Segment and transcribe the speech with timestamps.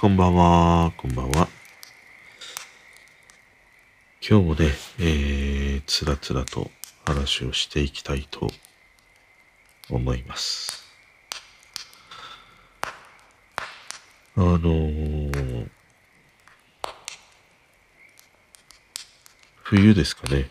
[0.00, 1.46] こんばんは、こんばんは。
[4.26, 6.70] 今日もね、えー、つらつらと
[7.04, 8.48] 話をしていきたいと
[9.90, 10.86] 思います。
[14.36, 15.68] あのー、
[19.64, 20.48] 冬ですかね。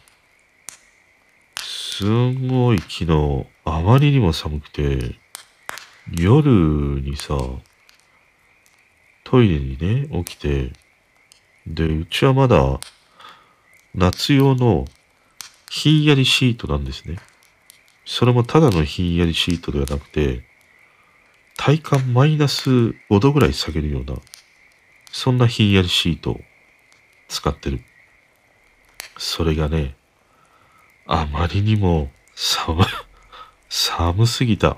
[1.57, 5.15] すんごい昨日、あまりにも寒くて、
[6.11, 7.35] 夜にさ、
[9.29, 10.71] トイレにね、起きて、
[11.67, 12.79] で、うちはまだ、
[13.93, 14.85] 夏用の
[15.69, 17.17] ひんやりシートなんですね。
[18.05, 20.43] それもただのひんやりシートではなくて、
[21.57, 24.17] 体感マイナス5度ぐらい下げるような、
[25.11, 26.41] そんなひんやりシートを
[27.27, 27.81] 使ってる。
[29.19, 29.95] それがね、
[31.05, 32.83] あまりにも寒、
[33.69, 34.77] 寒すぎた。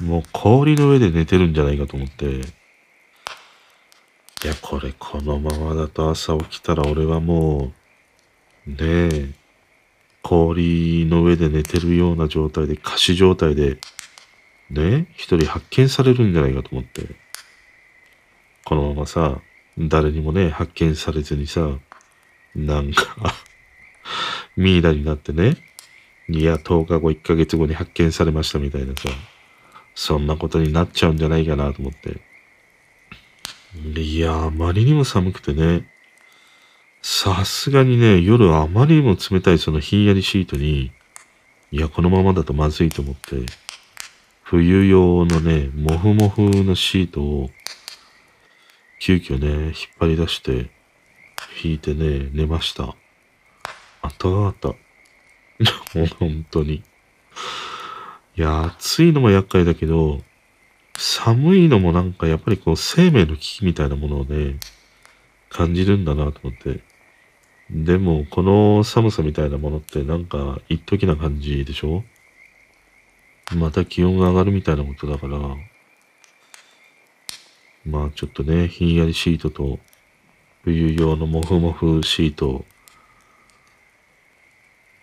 [0.00, 2.60] もう氷の上で寝てるんじゃないかと思って。
[4.44, 7.70] いや、これこのままだと朝起きたら俺はも
[8.66, 9.30] う、ねえ、
[10.22, 13.78] 氷の上で寝てるような状態で、仮死状態で、
[14.68, 17.02] ね、一人発見されるんじゃないかと思って。
[18.64, 19.40] このままさ、
[19.78, 21.78] 誰にもね、発見されずにさ、
[22.56, 23.34] なんか
[24.56, 25.56] ミイラになってね、
[26.28, 29.08] いや、10日後、1ヶ月後に発見されましたみたいなさ、
[29.94, 32.31] そんなことになっちゃうんじゃないかなと思って。
[33.74, 35.88] いや、あまりにも寒くてね、
[37.00, 40.92] さすがにね、夜あまりにも冷たいそのひんやりシートに、
[41.70, 43.46] いや、このままだとまずいと思って、
[44.42, 47.50] 冬用のね、もふもふのシートを、
[49.00, 50.70] 急遽ね、引っ張り出して、
[51.64, 52.94] 引いてね、寝ました。
[54.02, 54.68] あったかかった。
[55.98, 56.74] もう本当に。
[56.74, 60.22] いや、暑いのも厄介だけど、
[61.04, 64.60] 寒いのもなんかやっぱりこう生命の危機みたいなものをね、
[65.48, 66.80] 感じるんだなと思って。
[67.72, 72.04] でも、この寒さみたいなものってなんか一時な感じでしょ？
[73.56, 75.38] また気温が上がるみたいなことだから、
[77.84, 79.80] まあちょっとね、ひんやりシートと
[80.62, 82.64] 冬用のモフモフシートを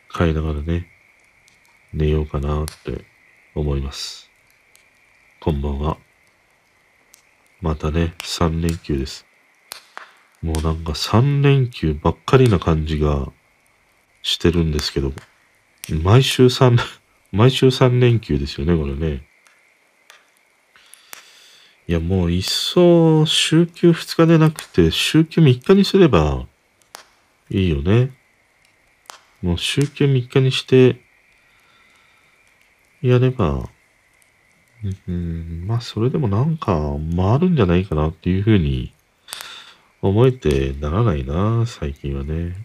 [0.08, 0.88] 買いながらね、
[1.92, 3.04] 寝ようかなって
[3.54, 4.29] 思います。
[5.42, 5.98] こんばんは。
[7.62, 9.26] またね、3連休です。
[10.42, 13.32] もうなんか3連休ばっかりな感じが
[14.22, 15.14] してるんですけど、
[16.04, 16.78] 毎週3、
[17.32, 19.26] 毎週3連休ですよね、これね。
[21.88, 26.48] いや、もういっそ週休2日でなくて、週休3日にすれば
[27.50, 28.12] いいよね。
[29.42, 31.00] もう週休3日にして、
[33.02, 33.70] やれば、
[35.08, 38.94] うん、まあそれでもなんか回るんじゃないかなっていうふうに
[40.02, 42.56] 思えてならないな、最近はね。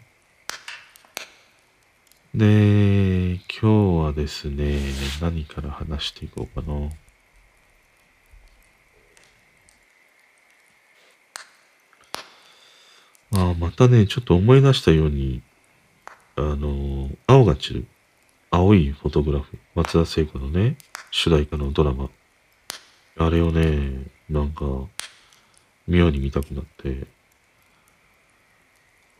[2.34, 4.78] で、今日はですね、
[5.20, 6.90] 何から話していこうかな。
[13.36, 15.42] あまたね、ちょっと思い出したように、
[16.36, 17.86] あの、青が散る、
[18.50, 20.76] 青いフォトグラフ、松田聖子のね、
[21.10, 22.08] 主題歌のドラマ。
[23.16, 24.64] あれをね、なんか、
[25.88, 27.06] 妙に見たくなって、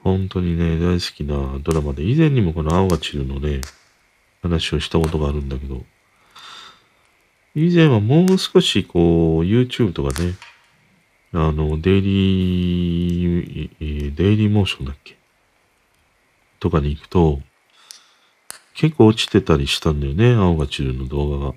[0.03, 3.63] 本当にね、大好きなドラマで、以前にもこの青が散るのね、
[4.43, 5.83] 話をしたことがあるんだけど、
[7.57, 10.35] 以前はもう少しこう、YouTube とかね、
[11.33, 15.17] あの、デイリー、デイリーモーションだっけ？
[16.61, 17.41] とかに行くと、
[18.75, 21.55] 結構落ちてたりしたんだよね、青が散るの動画が。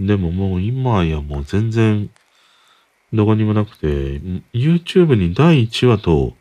[0.00, 2.10] でももう今やもう全然
[3.12, 3.86] どこにもなくて、
[4.52, 6.34] YouTube に第1話と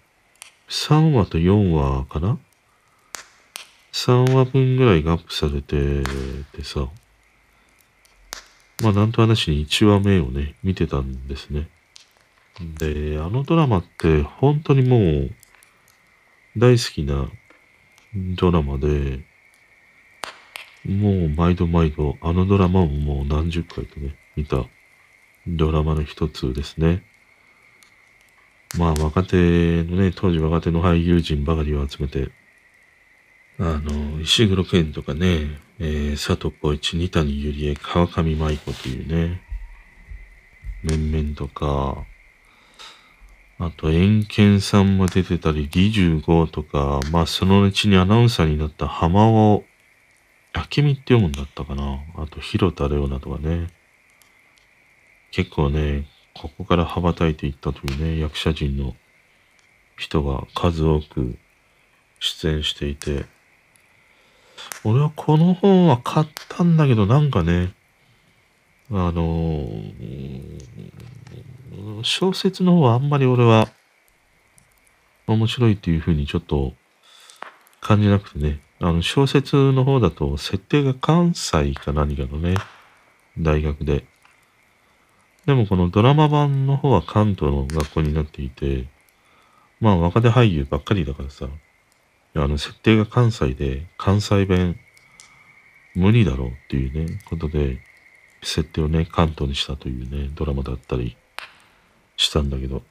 [0.70, 2.40] 3話と4話かな
[3.92, 6.04] ?3 話分ぐらいがアップされて
[6.56, 6.88] てさ、
[8.82, 11.70] まあなんと話に1話目をね、見てたんですね。
[12.80, 15.30] で、あのドラマって本当にもう
[16.58, 17.28] 大好きな
[18.36, 19.26] ドラマで、
[20.86, 24.66] もう毎度毎度、あのドラマをもう何十回とね、見た
[25.48, 27.04] ドラマの一つですね。
[28.78, 32.32] まあ若手のね、当時若手の俳優陣ばかりを集めて、
[33.60, 35.48] あの、石黒賢とかね、
[35.80, 39.42] えー、佐藤浩市、二谷ゆりえ、川上舞子というね、
[40.84, 42.06] 面々とか、
[43.60, 49.64] あと、円健さんも出てたり、李十五とか、まあ、その後にアナウンサーになった浜尾
[50.56, 52.00] 明美って読むんだったかな。
[52.16, 53.68] あと、広田レオナとかね。
[55.32, 58.96] 結構ね、ここから羽ばたいていったというね、役者陣の
[59.98, 61.38] 人が数多く
[62.20, 63.26] 出演していて、
[64.84, 67.74] 俺はこの本は買ったんだけど、なんかね、
[68.92, 69.70] あの
[72.04, 73.70] 小説の方はあんまり俺は
[75.26, 76.74] 面白いっていうふうにちょっと
[77.82, 82.56] 感じなくてね、あの小説の方だと設定が関西か何かのね、
[83.40, 84.04] 大学で。
[85.46, 88.88] でもこのドラマ版の方は関東の学校になっていて、
[89.80, 91.48] まあ若手俳優ばっかりだからさ、
[92.36, 94.78] あの設定が関西で関西弁
[95.96, 97.80] 無理だろうっていうね、ことで、
[98.42, 101.16] 設定をね、関東にしたというね、ドラマだったり
[102.18, 102.84] したんだけど、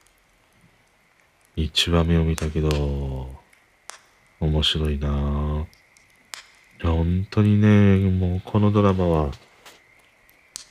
[1.55, 3.29] 一話目を見たけど、
[4.39, 5.82] 面白いなぁ。
[6.83, 9.31] や、本当にね、もうこのドラマは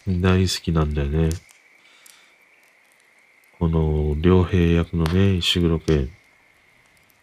[0.06, 1.30] 大好きなんだよね。
[3.58, 6.08] この良平役のね、石黒家、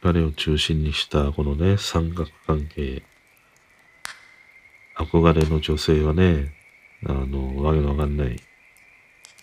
[0.01, 3.03] 彼を中心にしたこのね、三角関係。
[4.95, 6.53] 憧れの女性はね、
[7.05, 8.35] あの、わけのわかんない、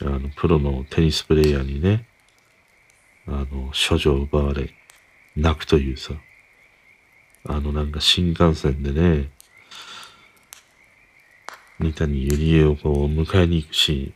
[0.03, 2.07] あの、プロのテニスプレイヤーにね、
[3.27, 4.75] あの、処女を奪われ、
[5.37, 6.15] 泣くというさ、
[7.49, 9.31] あの、なんか新幹線でね、
[11.79, 14.15] 三谷ゆりえをこう迎えに行くシ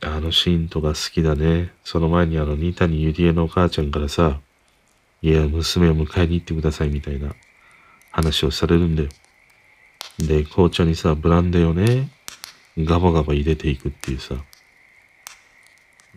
[0.00, 1.72] ーン、あのシーンとか好きだね。
[1.84, 4.40] その前にあの、二谷ゆりえのお母ちゃんからさ、
[5.22, 7.34] いや、娘を迎えに行ってくださいみたいな
[8.10, 9.08] 話をされるんだよ。
[10.18, 12.10] で、紅茶にさ、ブランデーをね、
[12.78, 14.36] ガバガバ入れていくっていうさ。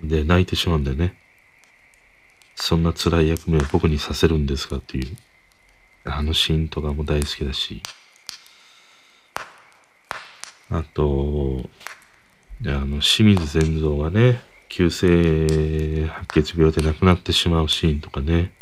[0.01, 1.15] で、泣いてしまうんだよね。
[2.55, 4.77] そんな辛い役目を僕にさせるんですか？
[4.77, 5.17] っていう。
[6.05, 7.81] あのシーンとかも大好きだし。
[10.69, 11.69] あと、
[12.61, 18.53] であの、清水善三がね、急性白血病で亡くなってしまうシーンとかね。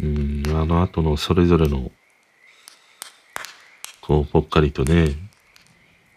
[0.00, 1.90] うん、あの後のそれぞれの
[4.06, 5.16] こう、ぽっかりとね、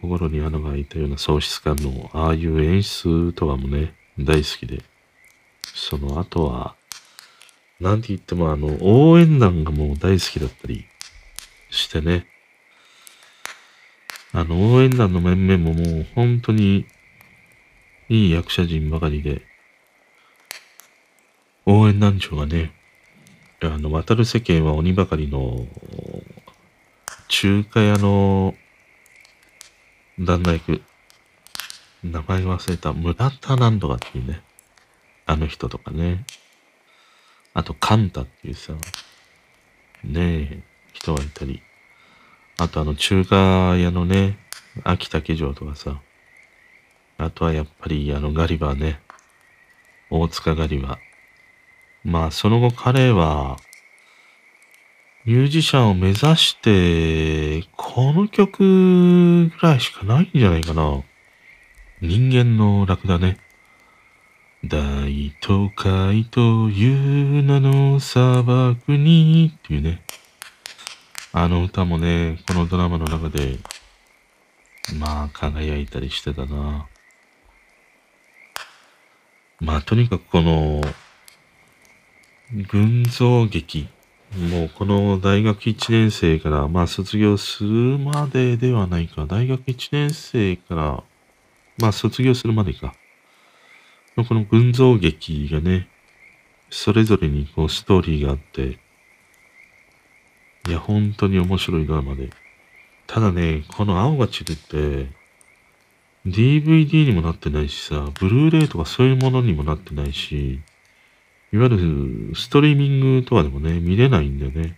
[0.00, 4.84] 心に穴が開いたような喪失感の、ああいう演出とかもね、大好きで。
[5.74, 6.76] その後は、
[7.80, 10.84] なんて言ってもあの、応援団がもう大好きだったり
[11.70, 12.28] してね。
[14.32, 16.86] あの、応援団の面々ももう本当に
[18.08, 19.42] いい役者陣ばかりで、
[21.66, 22.72] 応援団長がね、
[23.60, 25.66] あの、渡る世間は鬼ばかりの
[27.28, 28.54] 中華屋の
[30.18, 30.82] 旦那役、
[32.02, 34.42] 名前忘れた、村田なんとかっていうね、
[35.26, 36.24] あの人とかね。
[37.52, 38.74] あと、カンタっていうさ、
[40.04, 40.62] ねえ、
[40.92, 41.62] 人がいたり。
[42.60, 44.36] あと、あの、中華屋のね、
[44.84, 45.98] 秋竹城とかさ。
[47.16, 49.00] あとはやっぱり、あの、ガリバーね。
[50.10, 50.98] 大塚ガリバー。
[52.04, 53.56] まあ、その後彼は、
[55.24, 61.02] ミュージシャンを目指して、この曲ぐらいしかないんじゃないかな。
[62.02, 63.38] 人間の楽だね。
[64.66, 70.02] 大都会という名の砂漠にっていうね。
[71.32, 73.58] あの歌もね、このドラマの中で、
[74.98, 76.88] まあ輝いたりしてたな。
[79.60, 80.80] まあとにかくこの、
[82.68, 83.88] 群像劇。
[84.36, 89.26] もうこの大学1年生から、まあ卒業するまでではないか。
[89.26, 91.04] 大学1年生から、
[91.78, 92.92] まあ卒業するまでか。
[94.16, 95.88] この群像劇がね、
[96.70, 98.80] それぞれにこうストーリーがあって、
[100.68, 102.30] いや、本当に面白いドラマで。
[103.06, 105.08] ただね、この青が散るって、
[106.26, 110.60] DVD にもなってないしさ、ブルーレイとかそういうものにもなってないし、
[111.52, 111.70] いわゆ
[112.30, 114.76] るストリーミングとかでもね、見れないんだよね。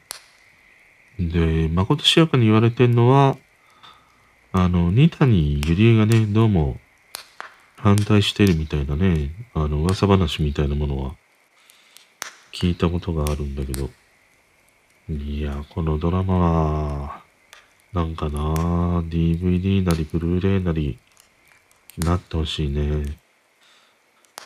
[1.19, 3.37] で、まことしやかに言われてんのは、
[4.53, 6.79] あの、二谷ゆりえがね、どうも
[7.77, 11.17] 反対してるみたいなね、あの、噂話みたいなものは
[12.53, 13.91] 聞いたことがあるんだけど、
[15.09, 17.23] いや、このドラマは、
[17.93, 20.97] なんかな DVD なりブルーレイなり、
[21.99, 23.19] なってほしいね。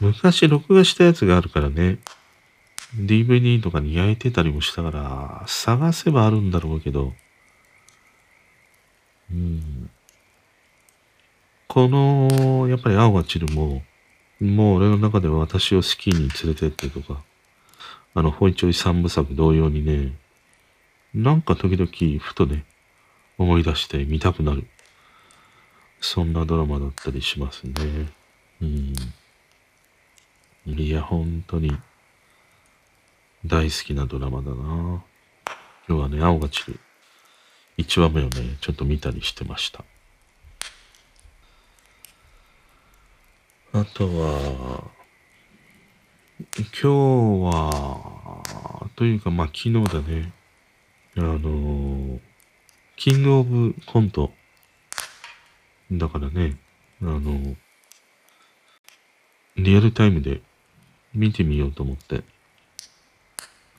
[0.01, 1.99] 昔録画したやつがあるからね。
[2.95, 7.13] DVD とかに焼いてたりもしたから、探せばあるんだろうけど、
[9.31, 9.91] うん。
[11.69, 13.83] この、やっぱり青が散るも、
[14.41, 17.23] もう俺の中では私をスキーに連れてってとか、
[18.15, 20.17] あの、ホイチョイ三部作同様にね、
[21.17, 22.67] なんか時々ふとね、
[23.39, 24.67] 思い出して見たくなる。
[25.99, 27.73] そんなドラマだったりしますね。
[28.61, 28.93] うん。
[30.67, 31.75] いや、本当に、
[33.47, 34.55] 大好きなドラマだな。
[34.57, 35.03] 今
[35.87, 36.81] 日はね、青が散る。
[37.79, 39.85] 1話目をね、ちょっと見たりしてました。
[43.73, 44.91] あとは、
[46.59, 46.89] 今日
[47.57, 50.35] は、というか、まあ、昨日だね。
[51.19, 52.21] あの
[52.97, 54.33] キングオブコント。
[55.91, 56.59] だからね、
[57.01, 57.57] あの
[59.57, 60.43] リアルタイムで
[61.15, 62.23] 見てみようと思って。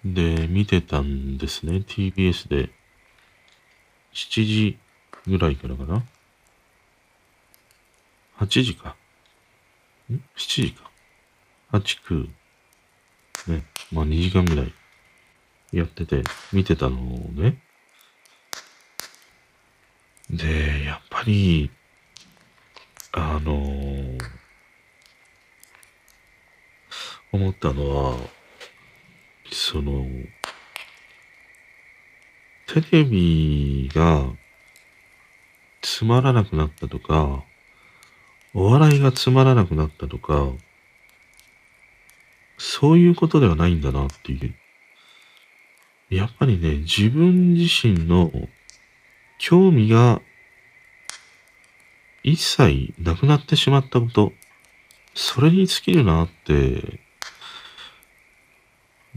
[0.03, 1.84] で、見てたんですね。
[1.88, 2.72] TBS で。
[4.13, 4.77] 7時
[5.27, 6.03] ぐらいからかな
[8.39, 8.96] ？8時か。
[10.10, 10.89] ん ?7 時か。
[11.72, 12.29] 8、9。
[13.50, 13.63] ね。
[13.91, 14.74] まあ2時間ぐらい
[15.71, 17.57] やってて、見てたのをね。
[20.29, 21.71] で、やっぱり、
[23.12, 24.19] あのー、
[27.31, 28.17] 思ったのは、
[29.51, 30.05] その、
[32.67, 34.25] テレビが
[35.81, 37.43] つまらなくなったとか、
[38.53, 40.51] お笑いがつまらなくなったとか、
[42.57, 44.53] そういうことではないんだなっていう。
[46.09, 48.31] やっぱりね、自分自身の
[49.39, 50.21] 興味が
[52.23, 54.33] 一切なくなってしまったこと、
[55.13, 56.99] それに尽きるなって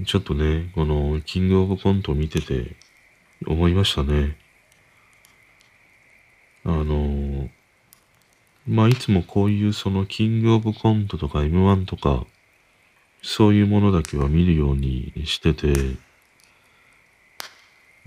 [0.04, 2.76] ちょっとね、このキングオブコントを見てて
[3.46, 4.36] 思いましたね。
[6.64, 7.48] あの、
[8.66, 12.26] まあ、いつもこういうそのキングオブコントとか M1 とか、
[13.22, 15.96] そういうものだけは見るようにしてて、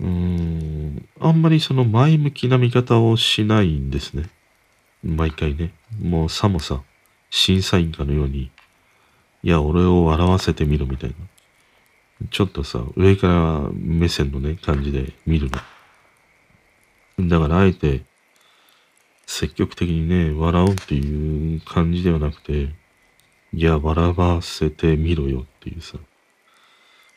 [0.00, 4.28] うーん、あんまりその前向きな見方をしないんですね。
[5.04, 5.72] 毎回ね。
[6.00, 6.82] もうさもさ、
[7.30, 8.50] 審査員かのように、
[9.42, 11.16] いや、俺を笑わせてみろみたいな。
[12.30, 17.28] ちょっとさ、上から目線のね、感じで見るの。
[17.28, 18.02] だからあえて、
[19.26, 22.74] 積極的にね、笑うっていう感じではなくて、
[23.52, 25.98] いや、笑わせてみろよっていうさ、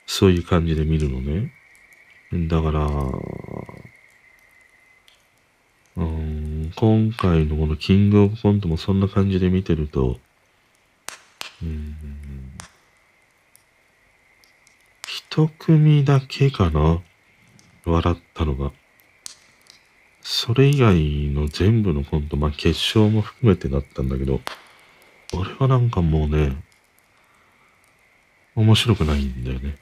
[0.05, 1.53] そういう感じで見るのね。
[2.33, 2.85] だから、
[5.95, 10.19] うん、今回のこのキングオブコントもそんな感じで見てると、
[11.61, 11.95] うん
[15.07, 16.99] 一組だけかな
[17.85, 18.71] 笑ったのが。
[20.21, 24.41] それ以外の全部のコント、まあ決勝も含めてだったんだけど、
[25.33, 26.57] 俺はなんかもうね、
[28.55, 29.77] 面白くないんだよね。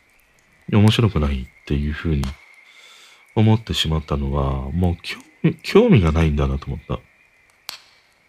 [0.71, 2.23] 面白くないっていうふうに
[3.35, 6.99] 思ってしまったのは、もう興味興味がないんだなと思った。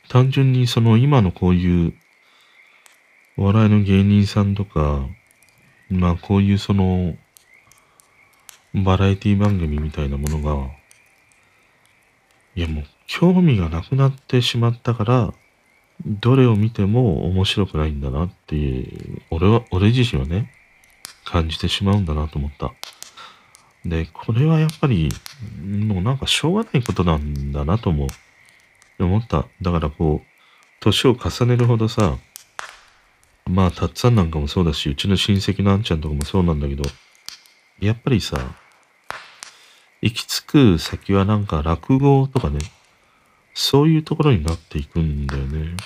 [0.08, 1.94] 単純にその今のこういう
[3.36, 5.06] お笑いの芸人さんとか、
[5.90, 7.14] まあこういうその、
[8.74, 10.70] バラエティ番組みたいなものが、
[12.54, 15.34] いやもう興味がなくなってしまったから、
[16.04, 20.52] どれを見ても面白くないんだなっていう、俺は、俺自身はね、
[21.24, 22.72] 感じてしまうんだなと思った。
[23.88, 25.08] で、これはやっぱり、
[25.62, 28.08] もうなんかしょうがないことなんだなとも
[28.98, 29.46] 思った。
[29.62, 30.26] だからこう、
[30.80, 32.16] 年を重ねるほどさ、
[33.48, 36.84] まあ、たっつぁんなんかもそうだし、うちの親戚のあんちゃんとかもそうなんだけど、
[37.80, 38.38] やっぱりさ、
[40.02, 42.58] 行き着く先はなんか落語とかね、
[43.54, 45.76] そういうところになっていくんだよね。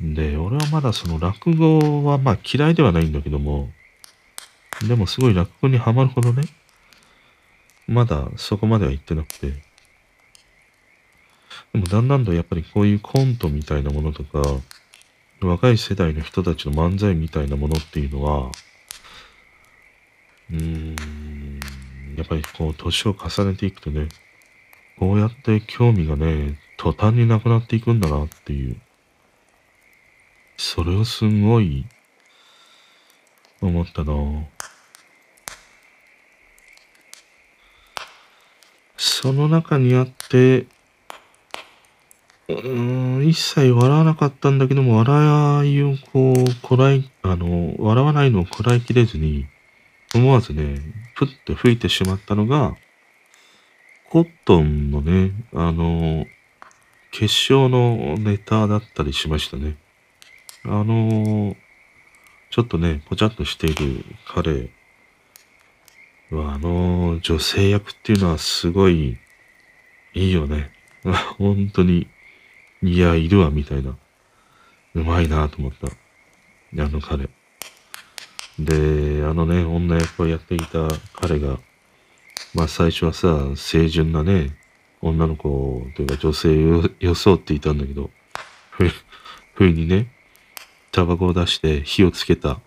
[0.00, 3.70] で、俺はまだその落語はまあ嫌いではないんだけども、
[4.86, 6.44] でもすごい落語にはまるほどね、
[7.86, 9.52] まだそこまでは行ってなくて、
[11.72, 14.42] でもだんだんとやっぱりこういうコントみたいなものとか、
[15.40, 18.50] 若い世代の人たちの漫才みたいなものっていうのは、
[20.50, 21.60] うーん、
[22.16, 24.08] やっぱりこう、年を重ねていくとね、
[24.98, 28.76] こうやって興味がね、途端になくなっていくんだなっていう、
[30.56, 31.84] それをすごい
[33.60, 34.14] 思ったな。
[38.96, 40.66] その中にあって、
[42.48, 49.46] うーん、一切笑わなかったんだけども、笑いをこう、こらい、あの、笑わないのをこらえきれずに、
[50.14, 50.80] 思わずね、
[51.14, 52.76] ふっと吹いてしまったのが、
[54.10, 56.24] コットンのね、あの、
[57.10, 59.76] 決勝のネタだったりしましたね。
[60.64, 61.56] あの、
[62.50, 64.70] ちょっとね、ぽちゃっとしている彼、
[66.32, 69.18] あの、女性役っていうのはすごい
[70.14, 70.70] いいよね。
[71.38, 72.08] 本当に
[72.82, 73.96] いや、いるわ、みたいな。
[74.94, 75.88] うまいなと思った。
[75.88, 77.28] あの彼。
[78.58, 81.58] で、あのね、女役をやっていた彼が、
[82.54, 84.56] まあ最初はさ、清純なね、
[85.00, 88.10] 女の子というか女性を装っていたんだけど、
[88.70, 88.90] ふ、
[89.54, 90.08] 不意にね、
[90.92, 92.60] タバコを出して火をつけた、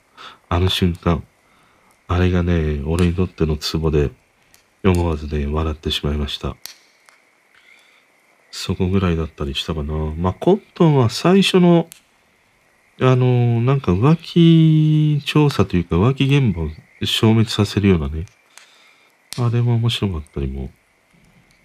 [0.50, 1.24] あの瞬間、
[2.12, 4.10] あれがね、俺にとってのツボで、
[4.84, 6.56] 思わずね、笑ってしまいました。
[8.50, 9.94] そこぐらいだったりしたかな。
[10.18, 11.88] まあ、コットンは最初の、
[13.00, 16.70] あの、なんか浮気調査というか浮気現場を
[17.06, 18.25] 消滅させるようなね。
[19.38, 20.72] あれも面白かったりも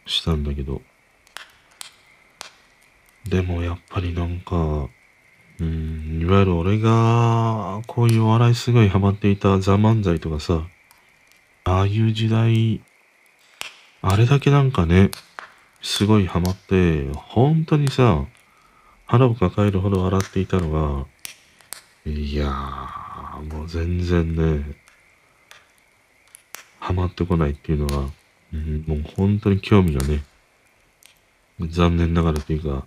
[0.05, 0.83] したんだけど。
[3.27, 4.91] でもやっぱりなんか、
[5.61, 10.63] うん、いわゆる俺が、こういうお笑いすごいハマっていたザ・漫才とかさ、
[11.65, 12.83] ああいう時代、
[14.03, 15.11] あれだけなんかね、
[15.81, 18.25] すごいハマって、本当にさ、
[19.07, 21.07] 腹を抱えるほど笑っていたのが、
[22.11, 24.77] いやー、もう全然ね、
[26.81, 28.11] ハマってこないっていうのは、
[28.53, 30.25] うん、もう本当に興味がね、
[31.61, 32.87] 残念ながらというか、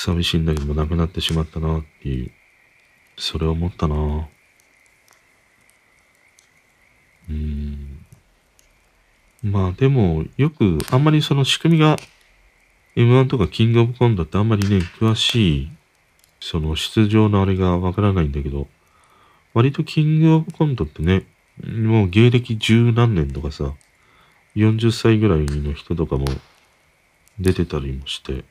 [0.00, 2.30] 寂しいんだけどもなくなってしまったなっていう、
[3.18, 4.28] それを思ったな
[7.28, 8.06] うん。
[9.42, 11.98] まあでも、よく、あんまりその仕組みが、
[12.96, 15.70] M1 とかキングオブコントってあんまりね、詳しい、
[16.40, 18.68] その出場のあれがわからないんだけど、
[19.52, 21.26] 割とキングオブコントってね、
[21.62, 23.74] もう芸歴十何年とかさ、
[24.56, 26.24] 40歳ぐらいの人とかも
[27.38, 28.44] 出てたりもして、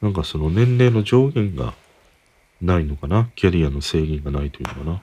[0.00, 1.74] なんかその年齢の上限が
[2.60, 3.30] ないのかな？
[3.34, 5.02] キャリアの制限がないというのかな？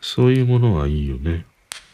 [0.00, 1.46] そういうものはいいよね。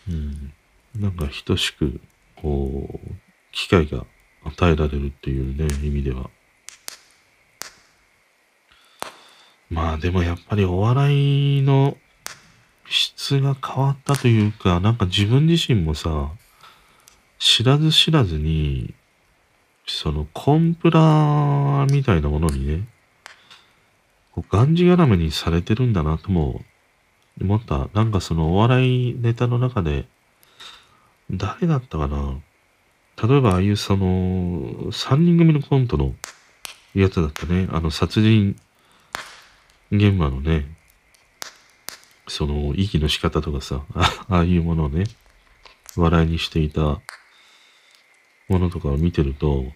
[0.08, 0.52] うん。
[0.98, 2.00] なんか等しく、
[2.36, 3.14] こう、
[3.52, 4.06] 機会が
[4.44, 6.30] 与えられるっていうね、意味では。
[9.68, 11.96] まあでもやっぱりお笑いの
[12.88, 16.30] 質が変わったというか、なんか自分自身もさ、
[17.38, 18.94] 知らず知らずに、
[19.86, 22.88] そのコンプラみたいなものにね、
[24.32, 26.62] こうがんじがらめにされてるんだなとも
[27.40, 27.88] 思った。
[27.94, 30.06] なんかそのお笑いネタの中で、
[31.30, 32.38] 誰だったかな？
[33.22, 36.14] 例えばああいうその、三人組のコントの
[36.94, 37.68] やつだったね。
[37.70, 38.60] あの殺人
[39.90, 40.66] 現場のね、
[42.28, 45.04] その息の仕方とかさ、 ああいうものをね、
[45.96, 47.00] 笑いにしていた
[48.48, 49.66] ものとかを見てると、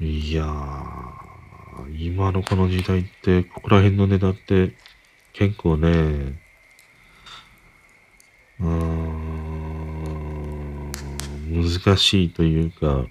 [0.00, 4.72] いやー、今のこの時代って、ここら辺の値段って
[5.32, 6.38] 結構ね、
[8.60, 10.92] うーん、
[11.48, 13.06] 難しいというか、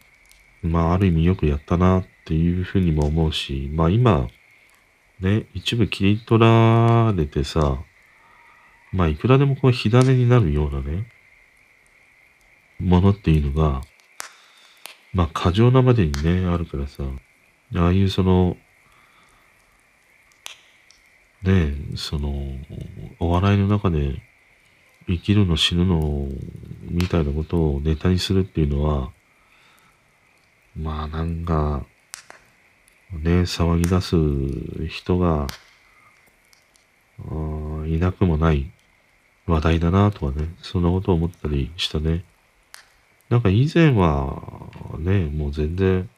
[0.62, 4.28] まあある意味よくやったなっていうふうにも思うし、まあ今、
[5.20, 7.80] ね、一部切り取られてさ、
[8.92, 11.06] まあ、いくらでもこう、火種になるようなね、
[12.80, 13.82] ものっていうのが、
[15.14, 17.04] まあ、過剰なまでにね、あるからさ、
[17.76, 18.58] ああいうその、
[21.44, 22.34] ねえその、
[23.20, 24.22] お笑いの中で、
[25.08, 26.28] 生きるの死ぬの、
[26.84, 29.12] みたいなことをネタにするっていうのは、
[30.76, 31.86] まあなんか、
[33.12, 35.48] ね、騒ぎ出す人が、
[37.88, 38.72] いなくもない
[39.48, 42.24] 話題だなとかね、そんなことを思ったりしたね。
[43.30, 44.42] なんか以前は
[44.98, 46.10] ね、もう全然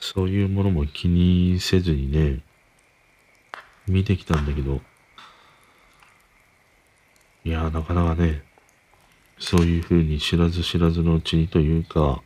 [0.00, 2.40] そういうものも気にせずにね、
[3.86, 4.80] 見てきたんだけど、
[7.44, 8.42] いや、なかなかね、
[9.38, 12.22] そういうふうに知らず知らずのうちにというか、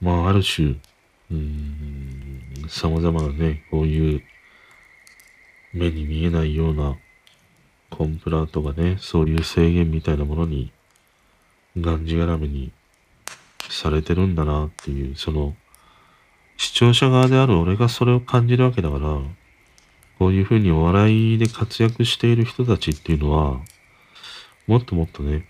[0.00, 4.22] まあ、ある種、うーん、様々なね、こういう
[5.72, 6.96] 目に見えないような
[7.90, 10.72] コンプラとかね、そういう制限みたいなものに、
[11.78, 12.72] がんじがらめに
[13.68, 15.54] されてるんだなっていう、その、
[16.56, 19.18] 視聴者側である俺がそれを感じるわけだから、
[20.18, 23.60] こういうふうにお笑いで活躍している人たちっていうのは、
[24.66, 25.46] もっともっとね、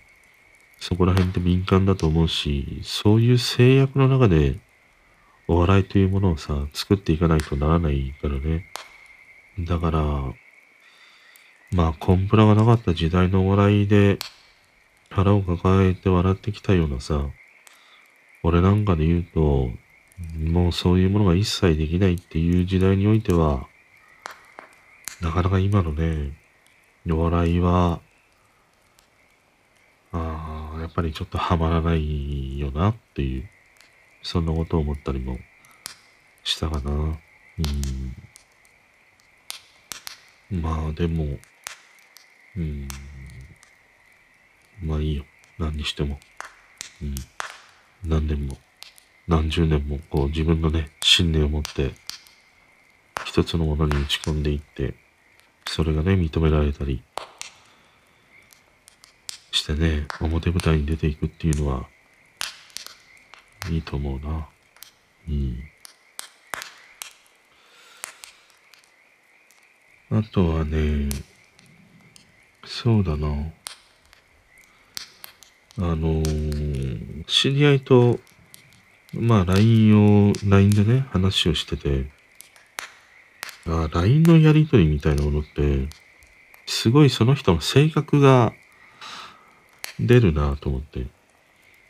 [0.79, 4.59] そこら辺って敏感だと思うし、そういう制約の中で、
[5.47, 8.65] お笑いというものをさ、作っていかないとならないからね。
[9.59, 10.01] だから、
[11.71, 14.19] まあ、コンプラがなかった時代のお笑いで
[15.09, 17.25] 腹を抱えて笑ってきたようなさ、
[18.43, 19.69] 俺なんかで言うと、
[20.39, 23.67] もうそういうものが一切できないっていう時代においては、
[25.21, 26.33] なかなか今のね、
[27.09, 28.01] お笑いは、
[30.11, 33.49] ああ、やっぱりちょっとハマらないよなっていう、
[34.23, 35.37] そんなことを思ったりも
[36.43, 36.91] したかな。
[36.91, 36.95] う
[40.55, 40.61] ん。
[40.61, 41.37] まあでも、
[42.55, 42.87] うん、
[44.81, 45.25] まあいいよ。
[45.57, 46.19] 何にしても。
[47.01, 47.15] うん。
[48.03, 48.57] 何年も、
[49.27, 51.91] 何十年も、こう自分のね、信念を持って、
[53.25, 54.93] 一つのものに打ち込んでいって、
[55.67, 57.03] それがね、認められたり
[59.51, 61.87] してね、表舞台に出ていくっていうのは、
[63.69, 64.47] いいと思うな。
[65.27, 65.63] うん。
[70.09, 71.09] あとはね、
[72.65, 73.27] そうだな。
[75.79, 78.19] あのー、知り合いと、
[79.13, 82.09] まあ LINE を、LINE でね、話をしてて、
[83.67, 85.87] あ、LINE のやりとりみたいなものって、
[86.65, 88.53] すごいその人の性格が
[89.99, 91.05] 出るなと思って。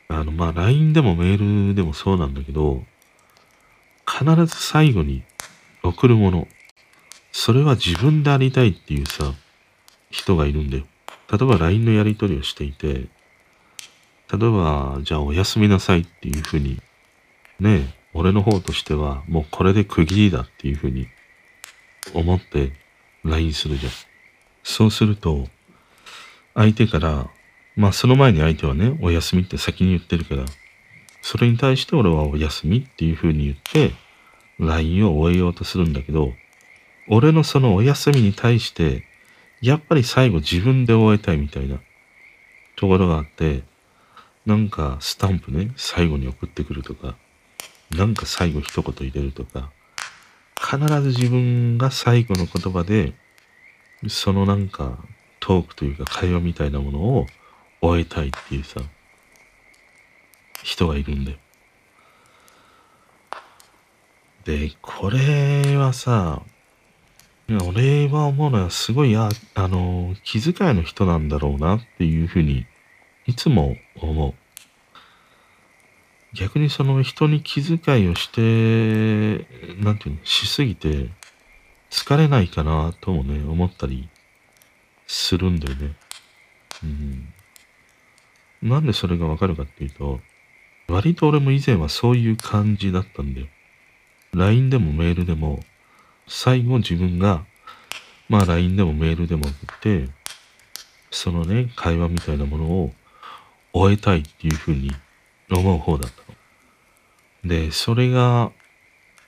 [0.08, 2.84] あの、まあ LINE でもメールでもそうなんだけど、
[4.06, 5.22] 必ず最後に
[5.82, 6.46] 送るもの。
[7.32, 9.32] それは自分でありたいっていうさ、
[10.10, 10.84] 人がいるんだよ。
[11.30, 13.08] 例えば LINE のやり取りをしていて、
[14.32, 16.78] 例えば、じゃあおやすみなさいっていうふうに、
[17.60, 21.06] ね俺の方としてはもうこれで区切りだっていうふうに
[22.14, 22.72] 思って
[23.24, 23.92] LINE するじゃん。
[24.62, 25.46] そうすると、
[26.54, 27.30] 相手から、
[27.76, 30.44] まあその前に相手はね、おやすみって先に言ってるから、
[31.22, 33.94] それに対して俺はおやすみっていうふうに言って、
[34.58, 36.32] LINE を終えようとするんだけど、
[37.08, 39.04] 俺のそのお休みに対して、
[39.60, 41.78] やっぱり最後自分で終えたいみたいな
[42.76, 43.62] ところがあって、
[44.48, 47.16] なんかスタンプね、最後に送ってくるとか、
[47.90, 49.70] なんか最後一言入れるとか、
[50.58, 53.12] 必ず自分が最後の言葉で、
[54.08, 54.96] そのなんか
[55.38, 57.26] トークというか会話みたいなものを
[57.82, 58.80] 終えたいっていうさ、
[60.62, 61.36] 人がいるんだよ。
[64.46, 66.40] で、これはさ、
[67.50, 72.64] 俺は思うのはすごい、あ、あの、気遣いの人なんだろうなっていうふうに、
[73.28, 74.34] いつも思う。
[76.34, 79.44] 逆にその人に気遣いをして、
[79.82, 81.10] なんていうの、しすぎて、
[81.90, 84.08] 疲れないかなともね、思ったり
[85.06, 85.94] するんだよね。
[86.82, 87.34] うん。
[88.62, 90.20] なんでそれがわかるかっていうと、
[90.88, 93.46] 割と俺も以前はそういう感じだったんだよ。
[94.32, 95.60] LINE でもメールでも、
[96.26, 97.44] 最後自分が、
[98.30, 100.08] まあ LINE でもメールでも送って、
[101.10, 102.94] そのね、会話みたいなものを
[103.78, 104.90] 終えたいっていうふうに
[105.50, 107.48] 思う方だったの。
[107.48, 108.50] で、それが、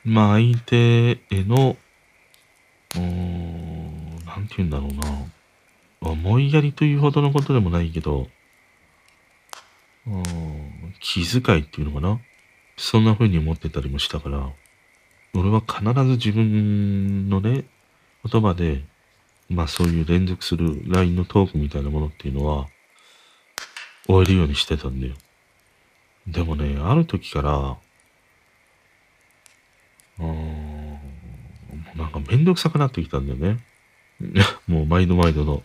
[0.04, 1.76] まあ相手への、
[2.96, 5.30] うーん、なんて言うんだろうな。
[6.00, 8.28] 思いやりというほどのことでもないけど、
[10.98, 12.20] 気遣いっていうのかな。
[12.76, 14.50] そんな風に思ってたりもしたから、
[15.34, 17.64] 俺は必ず自分のね、
[18.24, 18.82] 言葉で、
[19.48, 22.66] まあそういう連続する LINE のトークみたいなものっていうのは、
[24.10, 25.14] 終えるようにしてたんだよ。
[26.26, 27.76] でもね、ある時から、
[30.18, 30.98] うーん、
[31.96, 33.60] なんかめんどくさくなってきたんだよね。
[34.66, 35.62] もう毎度毎度の。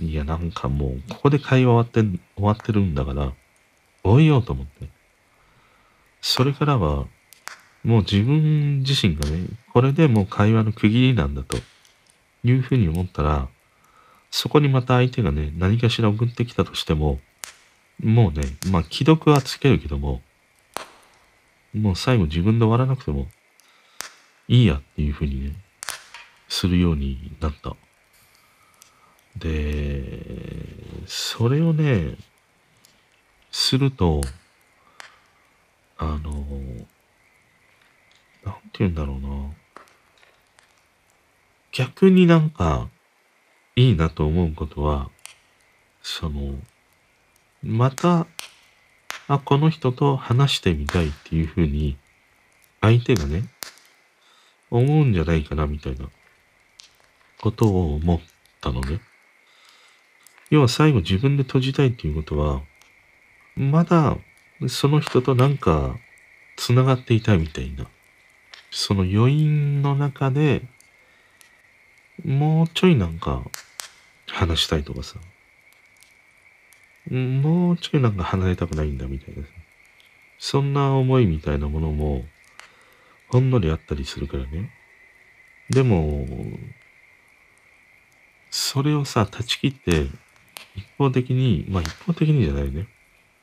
[0.00, 3.32] いや、なんかもう、ここで会話終わって、終わってるんだから、
[4.02, 4.88] 終えようと思って。
[6.20, 7.06] それからは、
[7.84, 11.58] もう自分自身がね、これでもう会話の区切りなんだと
[12.42, 13.48] いうふうに思ったら、
[14.30, 17.20] そこにまた相手がね、何かしら送ってきたとしても、
[18.00, 20.22] もうね、まあ既読はつけるけども、
[21.72, 23.26] もう最後自分で終わらなくても
[24.48, 25.52] いいやっていうふうにね、
[26.48, 27.74] するようになった。
[29.36, 30.20] で、
[31.06, 32.16] それをね、
[33.50, 34.20] すると、
[35.96, 36.30] あの、
[38.44, 39.50] なんて言うんだろうな。
[41.72, 42.88] 逆になんか、
[43.74, 45.10] いいなと思うことは、
[46.02, 46.56] その、
[47.64, 48.26] また、
[49.26, 51.96] あ、この人と話してみたいっていうふうに、
[52.82, 53.44] 相手がね、
[54.70, 56.10] 思うんじゃないかなみたいな
[57.40, 58.20] ことを思っ
[58.60, 59.00] たのね。
[60.50, 62.60] 要は最後自分で閉じたいっていうことは、
[63.56, 64.18] まだ
[64.68, 65.96] その人となんか
[66.56, 67.86] 繋がっていたいみたいな。
[68.70, 70.62] その余韻の中で、
[72.24, 73.42] もうちょいなんか
[74.26, 75.16] 話したいとかさ。
[77.10, 79.42] もうちょいなんか離れたくないんだみたいな。
[80.38, 82.24] そんな思いみたいなものも、
[83.28, 84.70] ほんのりあったりするからね。
[85.70, 86.26] でも、
[88.50, 90.06] それをさ、断ち切って、
[90.76, 92.88] 一方的に、まあ一方的にじゃないね。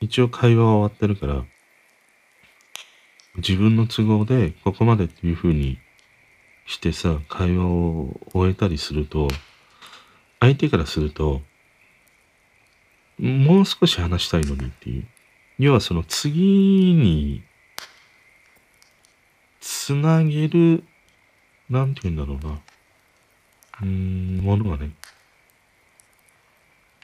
[0.00, 1.44] 一応会話は終わってるから、
[3.36, 5.78] 自分の都合でここまでっていうふうに
[6.66, 9.28] してさ、会話を終えたりすると、
[10.40, 11.42] 相手からすると、
[13.22, 15.06] もう少し話したいのにっていう。
[15.60, 16.40] 要はその次
[16.94, 17.44] に、
[19.60, 20.82] つなげる、
[21.70, 22.60] なんて言うんだろうな。
[23.82, 24.90] うーん、ものがね。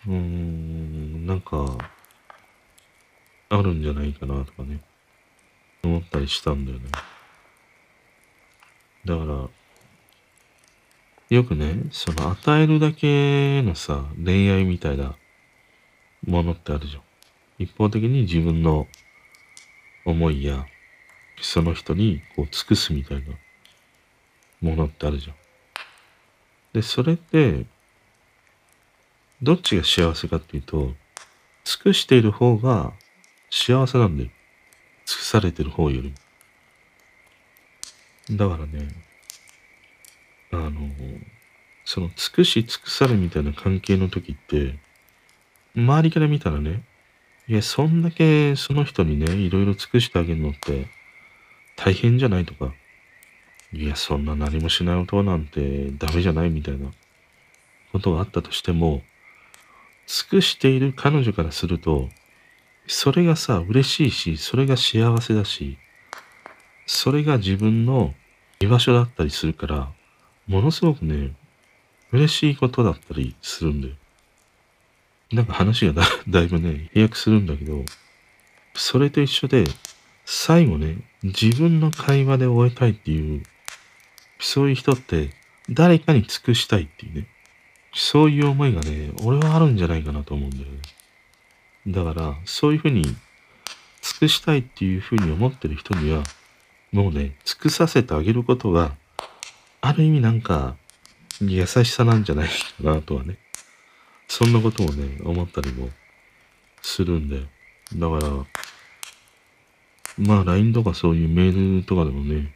[0.09, 1.79] うーん、なんか、
[3.51, 4.81] あるんじゃないかなとかね。
[5.85, 6.91] 思ったりしたんだよね。
[9.05, 9.49] だから、
[11.31, 15.15] よくね、その与えるだけのさ、恋愛みたいな
[16.27, 17.03] ものってあるじゃん。
[17.59, 18.87] 一方的に自分の
[20.05, 20.67] 思いや、
[21.41, 23.35] その人にこう尽くすみたいな
[24.61, 25.37] ものってあるじゃん。
[26.73, 27.67] で、それって、
[29.41, 30.95] どっちが幸せかっていうと、
[31.65, 32.93] 尽くしている方が
[33.51, 34.31] 幸せなんだよ。
[35.07, 36.15] 尽くされてる方よりも。
[38.37, 38.89] だからね、
[40.51, 40.89] あの、
[41.85, 44.79] その尽くし尽くされみたいな関係の時って、
[45.75, 46.83] 周りから見たらね、
[47.47, 50.89] いや、そんだけその人にね、いろいろ尽くしてあげるのって
[51.77, 52.75] 大変じゃないとか、
[53.73, 56.91] いや、そんな何もしない男なんてダメじゃないみたいな
[57.93, 59.03] ことがあったとしても、
[60.07, 62.09] 尽くしている彼女からすると、
[62.87, 65.79] それがさ、嬉しいし、それが幸せだし、
[66.87, 68.15] それが自分の
[68.61, 69.93] 居場所だったりするから、
[70.47, 71.35] ものすごくね、
[72.11, 73.95] 嬉しいことだったりするんだよ。
[75.33, 77.85] なんか話がだ だいぶね、飛躍するんだけど、
[78.75, 79.65] それと一緒で、
[80.25, 83.43] 最後ね、自分の会話で終えたいっていう、
[84.39, 85.31] そういう人って
[85.69, 87.29] 誰かに尽くしたいっていうね、
[87.95, 90.79] そういう思いがね、俺はあるんじゃないかなと思うんだよね。
[91.89, 93.15] だから、そういうふうに尽
[94.21, 96.23] くしたいっていうふうに思ってる人には、
[96.93, 98.97] もうね、尽くさせてあげることが、
[99.81, 100.77] ある意味なんか、
[101.41, 103.39] 優しさなんじゃないかなとはね。
[104.29, 105.89] そんなことをね、思ったりも
[106.83, 107.41] するんで。
[107.95, 108.47] だから、
[110.19, 112.53] まあ LINE とかそういうメールとかでもね、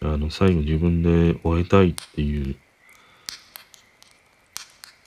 [0.00, 2.56] あの、最後自分で終えたいっていう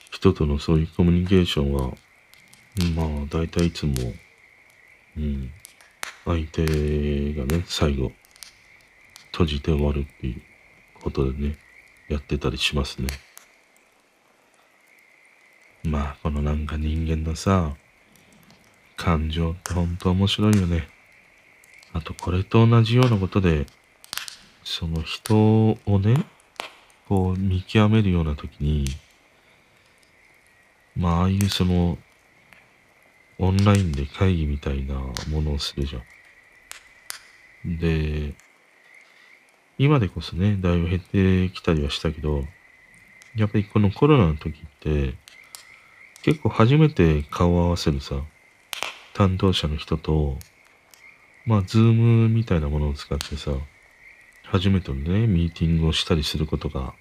[0.10, 1.92] 人とのそういうコミュニケーションは、
[2.96, 3.94] まあ大体いつも、
[5.18, 5.52] うん、
[6.26, 8.12] 相手がね、最後、
[9.32, 10.42] 閉じて終わるっていう
[11.02, 11.58] ことでね、
[12.08, 13.08] やってたりしますね。
[15.84, 17.76] まあ、このなんか人間のさ、
[18.98, 20.88] 感情ってほんと面白いよね。
[21.94, 23.66] あと、これと同じようなことで、
[24.64, 26.24] その人をね、
[27.08, 28.86] こう見極めるような時に、
[30.96, 31.98] まあ、ああいうその、
[33.40, 34.96] オンラインで会議みたいな
[35.30, 36.00] ものをするじゃ
[37.68, 37.78] ん。
[37.80, 38.36] で、
[39.80, 42.44] 今でこそね、だいぶ減ってきたりはしたけど、
[43.36, 45.16] やっぱりこのコロナの時って、
[46.24, 48.22] 結構初めて顔を合わせるさ、
[49.14, 50.38] 担当者の人と、
[51.46, 53.52] まあ、ズームみたいなものを使ってさ、
[54.44, 56.94] 初めてのね、ミーティングをしたりすることが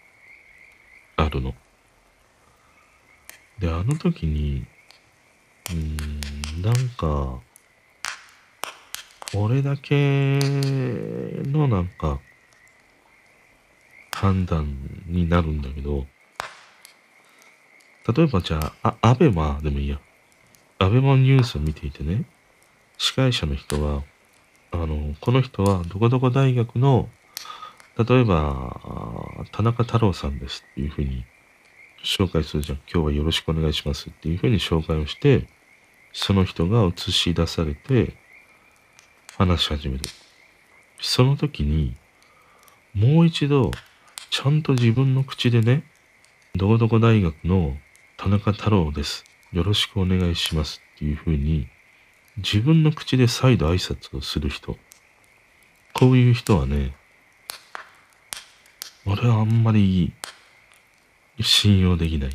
[1.16, 1.54] あるの。
[3.59, 4.64] で、あの時に、
[5.68, 7.40] うーん、なんか、
[9.35, 12.20] 俺だけのなんか、
[14.12, 16.06] 判断になるんだけど、
[18.08, 19.98] 例えばじゃあ、あ、アベマでもいいや。
[20.78, 22.24] アベマニュースを見ていてね、
[22.96, 24.02] 司会者の人は、
[24.72, 27.08] あの、この人はどこどこ大学の、
[27.98, 31.24] 例えば、田中太郎さんですっていうふうに
[32.02, 32.78] 紹介するじゃん。
[32.92, 35.48] 今日はよろしくお願いしますっていうふうに紹介をして、
[36.12, 38.14] その人が映し出されて、
[39.36, 40.04] 話し始める。
[41.00, 41.94] その時に、
[42.94, 43.70] もう一度、
[44.30, 45.84] ちゃんと自分の口でね、
[46.54, 47.76] どこどこ大学の
[48.22, 49.24] 田中太郎です。
[49.50, 51.68] よろしくお願いしますっていうふうに、
[52.37, 54.76] 自分の口で再度挨拶をする人。
[55.94, 56.94] こういう人はね、
[59.06, 60.12] 俺はあんまり
[61.40, 62.30] 信用できない。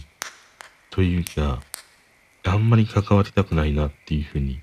[0.90, 1.62] というか、
[2.46, 4.60] あんまり関わりたくないなっていうふうに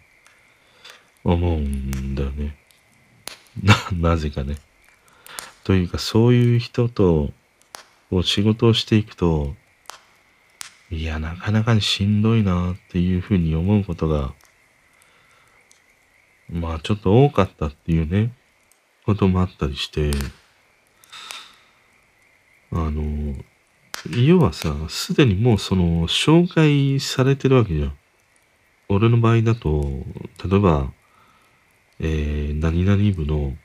[1.22, 2.56] 思うんだよね。
[3.62, 4.56] な、なぜかね。
[5.62, 7.30] というか、そういう人と、
[8.10, 9.54] こう仕事をしていくと、
[10.92, 14.34] いや、なかなかしんどいなっていうふうに思うことが、
[16.48, 18.32] まあちょっと多かったっていうね、
[19.04, 20.10] こともあったりして、
[22.70, 23.34] あの、
[24.10, 27.96] 要はさ、すでにもうその、紹介されてるわけじゃん。
[28.88, 29.82] 俺の場合だと、
[30.44, 30.92] 例えば、
[31.98, 33.56] えー、何々部の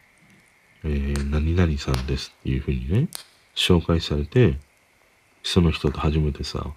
[0.83, 3.07] えー、何々さんですっていうふうにね、
[3.55, 4.57] 紹介されて、
[5.43, 6.73] その人と初めてさ、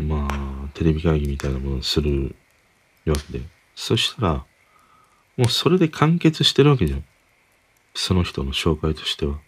[0.00, 2.34] まあ、テレビ会議みたいなものをする
[3.06, 3.44] わけで。
[3.74, 4.32] そしたら、
[5.36, 7.04] もうそれで完結してるわけじゃん。
[7.94, 9.38] その人の紹介としては。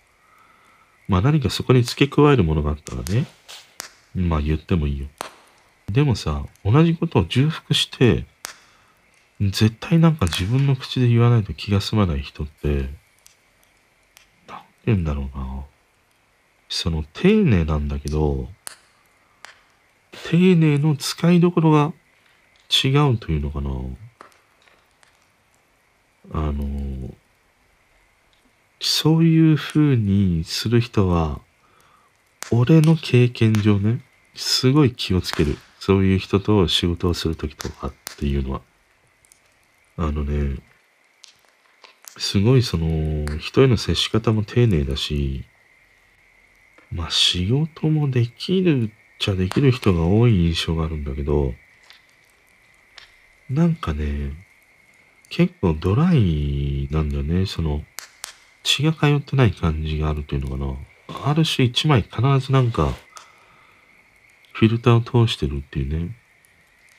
[1.08, 3.26] まあ何かそこに付け加えるものがあったらね、
[4.14, 5.06] まあ言ってもいいよ。
[5.90, 8.26] でもさ、同じことを重複して、
[9.40, 12.88] 絶対なんか自分の口で言わないと気が済まない人って、なんて
[14.86, 15.64] 言うんだろうな。
[16.68, 18.48] その丁寧なんだけど、
[20.24, 21.92] 丁寧の使いどころが
[22.70, 23.70] 違うというのかな。
[26.32, 27.14] あの、
[28.80, 31.40] そういう風にする人は、
[32.50, 34.00] 俺の経験上ね、
[34.34, 35.58] すごい気をつける。
[35.78, 38.62] そういう人と仕事をするときとかっていうのは。
[39.98, 40.56] あのね、
[42.16, 45.44] すごいその、人への接し方も丁寧だし、
[46.90, 51.54] まあ仕事もできるちゃできる人が多い印象があるんだけど、
[53.50, 54.32] なんかね、
[55.28, 57.46] 結構ドライなんだよね。
[57.46, 57.84] その、
[58.62, 61.30] 血が通ってない感じがあるというのかな。
[61.30, 62.94] ある種一枚必ずなんか、
[64.52, 66.16] フィルターを通してるっていうね、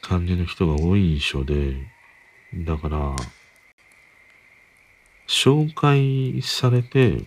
[0.01, 1.75] 感じの人が多い印象で、
[2.53, 3.15] だから、
[5.27, 7.23] 紹介されて、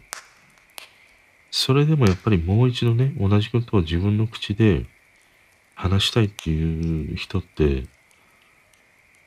[1.51, 4.87] それでもやっぱりもう一度ね、同じことを自分の口で
[5.75, 7.87] 話したいっていう人って、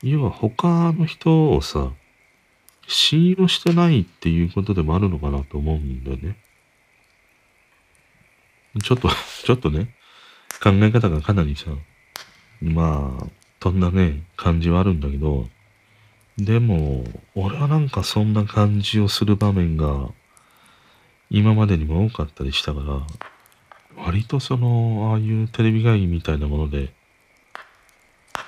[0.02, 1.92] 要は他の人をさ、
[2.86, 6.36] 信用してないっていうことでもあるのかなと思うんだよね。
[8.82, 9.08] ちょっと、
[9.44, 9.94] ちょっとね、
[10.62, 11.70] 考え方がかなりさ、
[12.60, 13.26] まあ、
[13.62, 15.48] そんなね、感じはあるんだけど、
[16.38, 17.04] でも、
[17.34, 20.10] 俺はなんかそんな感じをする場面が、
[21.34, 26.92] 今までにも多かったりしたから、割とその、ああいうテレビ会議みたいなもので、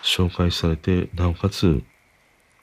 [0.02, 1.82] 紹介されて、なおかつ、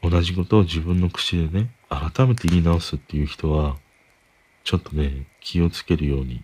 [0.03, 3.77] 同じことを自分の口でね、改めて言い直すっていう人は、
[4.63, 6.43] ちょっとね、気をつけるように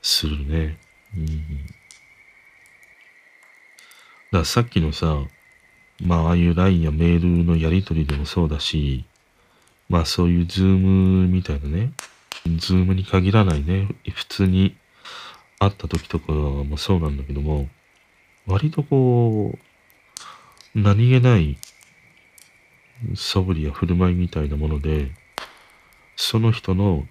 [0.00, 0.78] するね。
[1.14, 1.26] うん。
[1.26, 1.32] だ
[4.30, 5.18] からさっきのさ、
[6.02, 9.04] まあ、ああいう LINE やメールのやりとりでもそうだし、
[9.90, 11.92] まあそういう Zoom みたいなね、
[12.44, 14.76] Zoom に限らないね、普通に
[15.58, 17.68] 会った時とかもそうなんだけども、
[18.46, 19.56] 割とこ
[20.74, 21.56] う、何気ない
[23.14, 25.12] 素振りや振る舞いみたいなもので、
[26.16, 27.06] その人の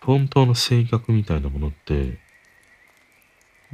[0.00, 2.18] 本当の性格みたいなものって、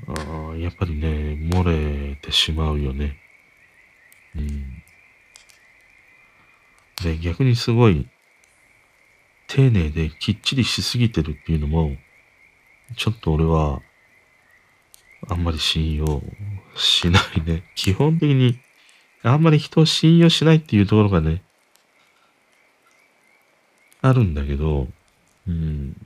[0.06, 1.08] あやっぱりね、
[1.52, 3.16] 漏れてしまうよね。
[4.36, 4.82] うん。
[7.02, 8.08] で、逆にすごい、
[9.50, 11.96] 丁寧できっちりしすぎてるっていうのも、
[12.96, 13.82] ちょっと俺は、
[15.28, 16.22] あんまり信用
[16.76, 17.64] しないね。
[17.74, 18.60] 基本的に、
[19.24, 21.42] あんまり人を信用しないっていうところがね、
[24.00, 24.86] あるんだけど、
[25.48, 25.96] うん。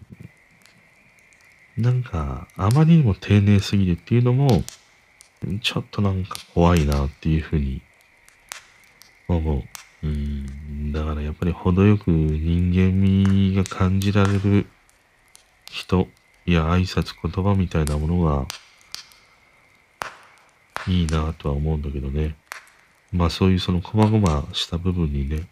[1.76, 4.64] なんか、あまりにも丁寧すぎるっていうのも、
[5.60, 7.82] ちょっとなんか怖いなっていうふうに
[9.28, 9.73] 思う。
[10.04, 10.92] うん。
[10.92, 14.66] だからやっぱり程よく人間味が感じられる
[15.70, 16.06] 人
[16.46, 18.46] や挨拶言葉みたいなものが
[20.86, 22.36] いいなとは思うんだけどね。
[23.12, 25.48] まあそういうその細々した部分にね、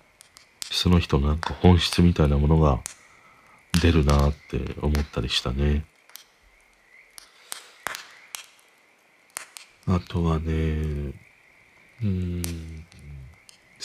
[0.62, 2.80] その人のなんか本質みたいなものが
[3.80, 5.84] 出るなって思ったりしたね。
[9.86, 11.12] あとはね、
[12.02, 12.42] うん、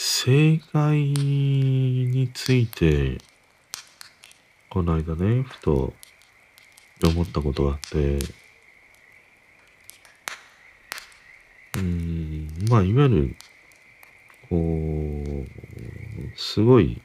[0.00, 3.18] 正解について、
[4.70, 5.92] この間ね、ふと
[7.04, 8.20] 思ったことがあって、
[11.76, 13.36] うん、まあ、いわゆる、
[14.48, 17.02] こう、すごい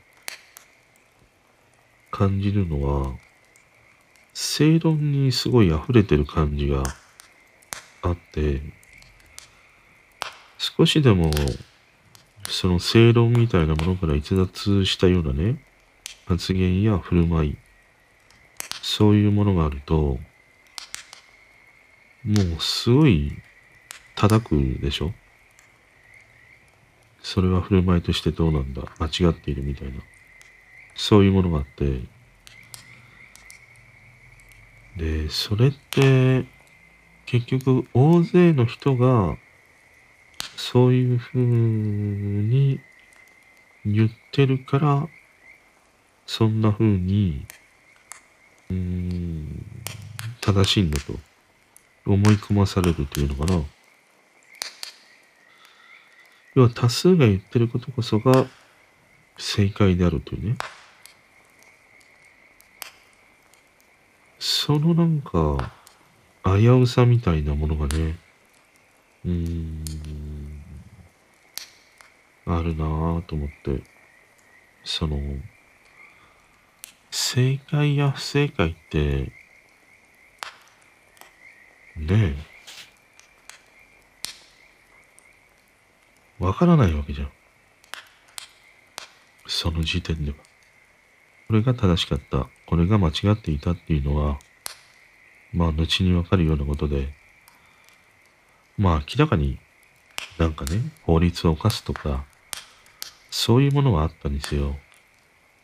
[2.11, 3.15] 感じるのは、
[4.35, 6.83] 正論にすごい溢れてる感じが
[8.03, 8.61] あって、
[10.59, 11.31] 少しでも、
[12.47, 15.63] その正論みたいなものから逸脱したようなね、
[16.27, 17.57] 発言や振る舞い、
[18.81, 20.19] そういうものがあると、
[22.23, 23.31] もうすごい
[24.15, 25.13] 叩くでしょ？
[27.21, 28.83] それは振る舞いとしてどうなんだ？
[28.99, 29.93] 間違っているみたいな。
[30.95, 32.01] そういうものがあって。
[34.97, 36.45] で、それって、
[37.25, 39.37] 結局大勢の人が、
[40.55, 42.79] そういうふうに
[43.85, 45.07] 言ってるから、
[46.25, 47.45] そんな風に、
[48.69, 49.65] うーん、
[50.41, 51.13] 正しいんだと
[52.05, 53.63] 思い込まされるというのかな。
[56.55, 58.45] 要は多数が言ってることこそが
[59.37, 60.57] 正解であるというね。
[64.39, 65.71] そのなんか、
[66.43, 68.17] 危うさみたいなものがね、
[69.25, 69.83] うーん、
[72.45, 73.81] あるなぁと思って、
[74.83, 75.17] その、
[77.09, 79.31] 正解や不正解って、
[81.95, 82.35] ねえ、
[86.39, 87.31] わからないわけじゃん。
[89.47, 90.37] その時点では。
[91.47, 94.39] これが正しかった、これが間違っていたっていうのは、
[95.53, 97.13] まあ、後にわかるようなことで、
[98.77, 99.59] まあ、明らかに
[100.39, 102.25] なんかね、法律を犯すとか、
[103.35, 104.75] そういうものはあったにせよ。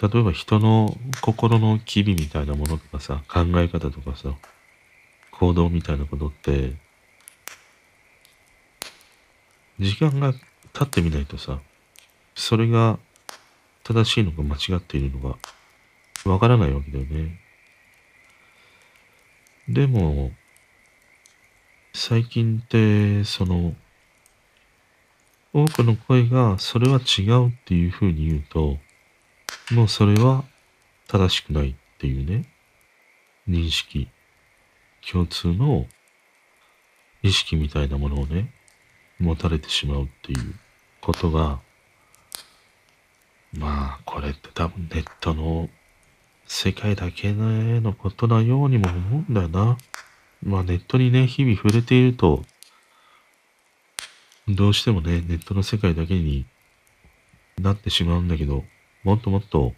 [0.02, 4.34] 例えば人の心の機微みたいなものとかさ、考え方とかさ、
[5.30, 6.74] 行動みたいなことって、
[9.80, 11.60] 時間が経ってみないとさ、
[12.34, 12.98] それが
[13.84, 15.38] 正しいのか間違っているのか、
[16.28, 17.40] わからないわけだよね。
[19.70, 20.32] でも、
[21.94, 23.76] 最近って、その、
[25.54, 28.78] 多くの声がそれは違うっていうふうに言うと、
[29.74, 30.44] もうそれは
[31.08, 32.46] 正しくないっていうね、
[33.48, 34.10] 認識。
[35.12, 35.88] 共通の
[37.24, 38.52] 意識みたいなものをね、
[39.20, 40.54] 持たれてしまうっていう
[41.02, 41.60] ことが、
[43.54, 45.70] まあ、これって多分ネットの
[46.46, 49.78] 世界だけのことなようにも思うんだよな。
[50.44, 52.46] まあ、ネットにね、日々触れていると、
[54.50, 56.46] どうしてもね、ネットの世界だけに
[57.60, 58.64] なってしまうんだけど、
[59.04, 59.74] もっともっと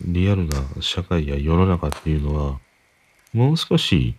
[0.00, 2.60] リアルな社会や世の中っていうのは、
[3.32, 4.14] もう少し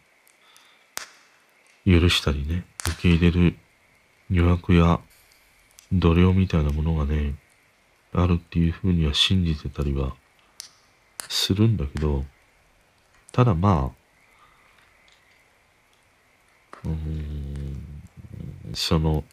[1.85, 3.55] 許したりね、受け入れる
[4.29, 4.99] 余白や
[5.93, 7.35] 度量みたいなものがね、
[8.13, 10.13] あるっていうふうには信じてたりは
[11.29, 12.25] するんだけど、
[13.31, 13.99] ただまあ、
[16.85, 17.48] うん、
[18.73, 19.23] その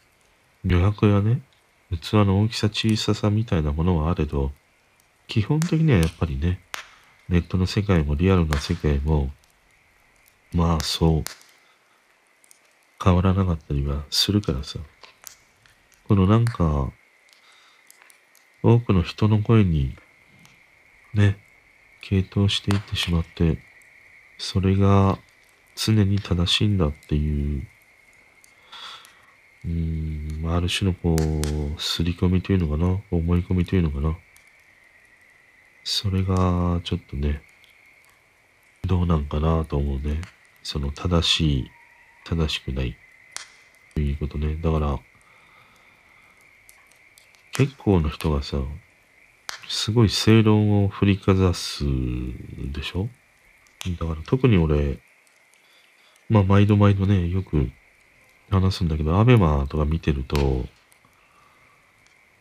[0.64, 1.40] 余白やね、
[1.90, 4.52] 器の大きさ小ささみたいなものはあれど、
[5.28, 6.60] 基本的にはやっぱりね、
[7.28, 9.30] ネットの世界もリアルな世界も
[10.52, 11.24] まあそう
[13.02, 14.78] 変わらなかったりはするからさ。
[16.08, 16.92] このなんか
[18.62, 19.96] 多くの人の声に
[21.14, 21.36] ね
[22.00, 23.58] 傾倒していってしまって
[24.38, 25.18] それが
[25.74, 27.66] 常に正しいんだっていう
[29.66, 34.16] うんある種のこう刷り込みというのかな思い込みというのかな
[35.82, 37.42] それがちょっとね
[38.86, 40.20] どうなんかなと思うね。
[40.62, 41.70] その正しい、
[42.24, 42.96] 正しくない
[43.94, 44.56] ということね。
[44.62, 44.98] だから、
[47.52, 48.58] 結構の人がさ、
[49.68, 51.84] すごい正論を振りかざす
[52.72, 53.08] でしょ？
[53.98, 54.98] だから特に俺、
[56.28, 57.70] まあ毎度毎度ね、よく
[58.50, 60.66] 話すんだけど、アベマとか見てると、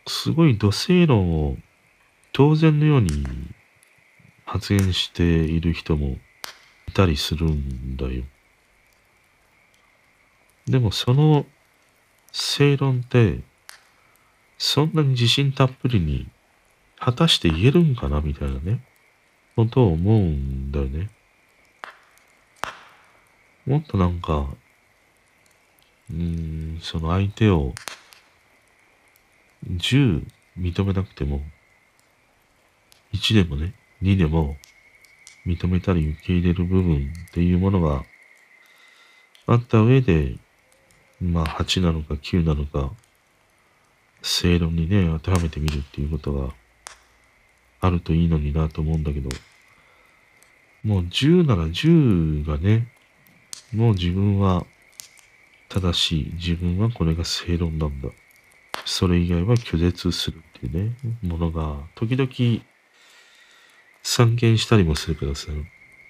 [0.06, 1.56] すごい土正論を
[2.32, 3.24] 当然のように
[4.44, 6.18] 発言している人も
[6.88, 8.22] いたりするんだよ。
[10.66, 11.46] でもその
[12.32, 13.40] 正論って、
[14.58, 16.28] そんなに自信たっぷりに
[16.98, 18.84] 果たして言えるんかなみたいなね、
[19.54, 21.10] ことを思うんだよね。
[23.66, 24.46] もっとなんか、
[26.10, 27.74] うん、その相手を
[29.68, 30.24] 10
[30.58, 31.42] 認めなくても、
[33.12, 34.56] 1でもね、2でも、
[35.46, 38.04] 認めたり受け入れる部分っていうものが
[39.46, 40.36] あった上で、
[41.20, 42.92] まあ8なのか9なのか、
[44.22, 46.52] 正論にね、当てはめてみるっていうことが
[47.80, 49.30] あるといいのになと思うんだけど、
[50.82, 52.88] もう10なら10がね、
[53.72, 54.66] もう自分は
[55.76, 58.08] 正しい、自分はこれが正論なんだ。
[58.86, 62.64] それ以外は拒絶するっていうね、ものが時々
[64.02, 65.48] 散見したりもするからさ、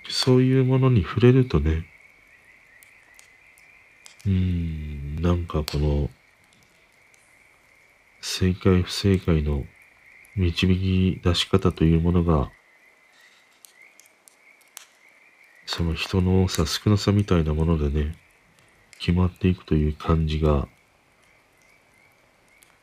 [0.08, 1.84] そういうものに触れるとね、
[4.24, 6.10] うーん、なんかこの、
[8.20, 9.64] 正解不正解の
[10.36, 12.52] 導き出し方というものが、
[15.66, 18.14] その人の多さ少なさみたいなものでね、
[18.98, 20.68] 決まっていくという感じが、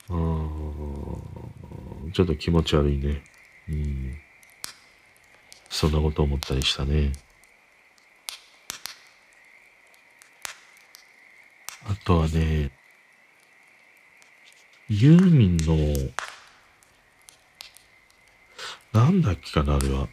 [0.10, 0.14] あ
[2.14, 3.24] ちょっと気持ち悪いね。
[3.70, 4.18] うん
[5.70, 7.14] そんなこと思ったりしたね。
[11.86, 12.72] あとはね、
[14.88, 15.76] ユーミンの、
[18.94, 20.08] なんだっけかな、あれは。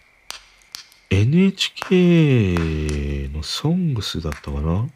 [1.10, 2.56] NHK
[3.34, 4.88] のソングスだったかな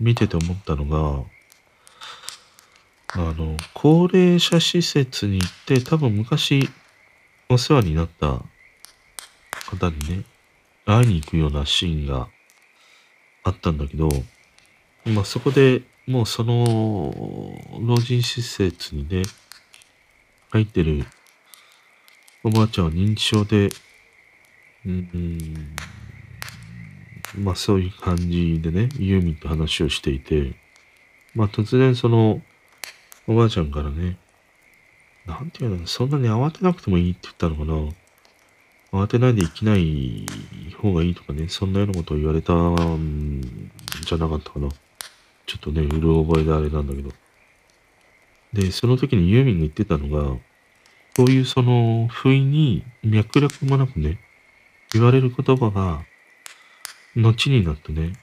[0.00, 1.24] 見てて思ったのが、
[3.16, 6.68] あの、高齢者施設に行って、多分昔
[7.48, 8.42] お世話になった
[9.70, 10.24] 方にね、
[10.84, 12.28] 会いに行くようなシーンが
[13.44, 14.08] あったんだけど、
[15.04, 17.12] まあそこでもうその
[17.80, 19.22] 老人施設にね、
[20.50, 21.04] 入ってる
[22.42, 23.70] おばあちゃんは認知症で、
[24.84, 25.74] うん、
[27.36, 30.54] まあそういう感じでね、ユーミンと話をしていて、
[31.34, 32.42] まあ突然その
[33.26, 34.18] おばあちゃんからね、
[35.26, 37.92] なんていうの、そんなに慌てなくてもいいって言ったのかな。
[38.92, 40.26] 慌てないで生きない
[40.80, 43.40] 方がいいとかね、そんなようなことを言われたん
[44.04, 44.68] じゃなかったかな。
[45.46, 47.10] ちょっとね、うる覚えであれなんだけど。
[48.52, 50.36] で、その時にユーミンが言ってたのが、
[51.16, 54.18] こういうその、不意に脈絡もなくね、
[54.92, 56.04] 言われる言葉が、
[57.16, 58.14] 後になってね、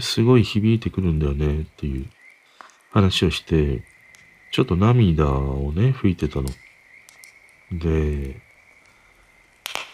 [0.00, 2.06] すごい響いてくるんだよねっていう
[2.90, 3.82] 話をして、
[4.52, 6.48] ちょっと涙をね、拭いてたの。
[7.72, 8.40] で、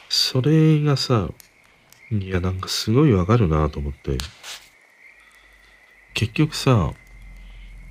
[0.09, 1.29] それがさ、
[2.11, 4.19] いや、なんかすごいわかるなと思って。
[6.15, 6.93] 結局さ、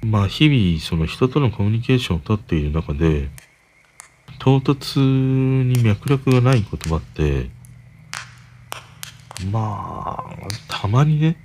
[0.01, 3.29] まあ日々その人とのコミュニケーションをとっている中で、
[4.39, 7.49] 唐突に脈絡がない言葉って、
[9.45, 11.37] まあ、たまにね、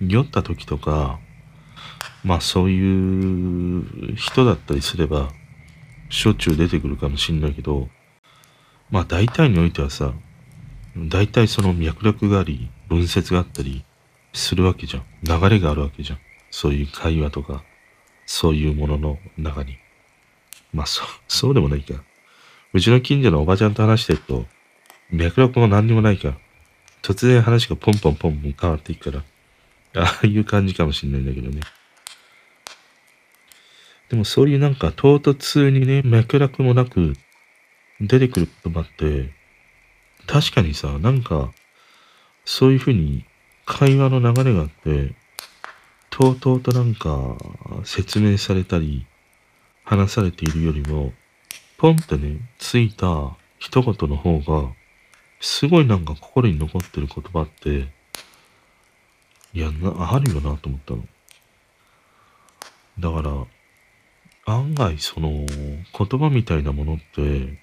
[0.00, 1.18] 酔った時とか、
[2.24, 5.30] まあそういう人だったりすれば、
[6.08, 7.88] しょっちゅう出てくるかもしんないけど、
[8.90, 10.12] まあ大体においてはさ、
[10.96, 13.84] 大体その脈絡があり、分節があったり
[14.32, 15.04] するわけじゃん。
[15.22, 16.18] 流れがあるわけじゃん。
[16.50, 17.64] そういう会話とか、
[18.26, 19.78] そういうものの中に。
[20.72, 21.94] まあそ、そうでもないか。
[22.72, 24.46] うちの近所のおばちゃんと話してると、
[25.10, 26.38] 脈絡も何にもないから、
[27.02, 29.22] 突然話がポンポンポンポン変わっていくか
[29.94, 31.60] ら、ああいう感じかもしんないんだけどね。
[34.08, 37.14] でもそういうなんか唐突にね、脈絡もなく
[38.00, 39.32] 出てくる言葉って、
[40.26, 41.52] 確かにさ、なんか、
[42.44, 43.24] そういうふうに
[43.64, 45.14] 会話の流れがあって、
[46.10, 47.36] とうとうとなんか
[47.84, 49.06] 説明されたり、
[49.84, 51.12] 話されているよりも、
[51.78, 54.72] ポンってね、ついた一言の方が、
[55.40, 57.88] すごいなんか心に残ってる言葉って、
[59.52, 61.04] いや、な、あるよなと思ったの。
[62.98, 63.28] だか
[64.46, 67.58] ら、案外その言葉みたいなものって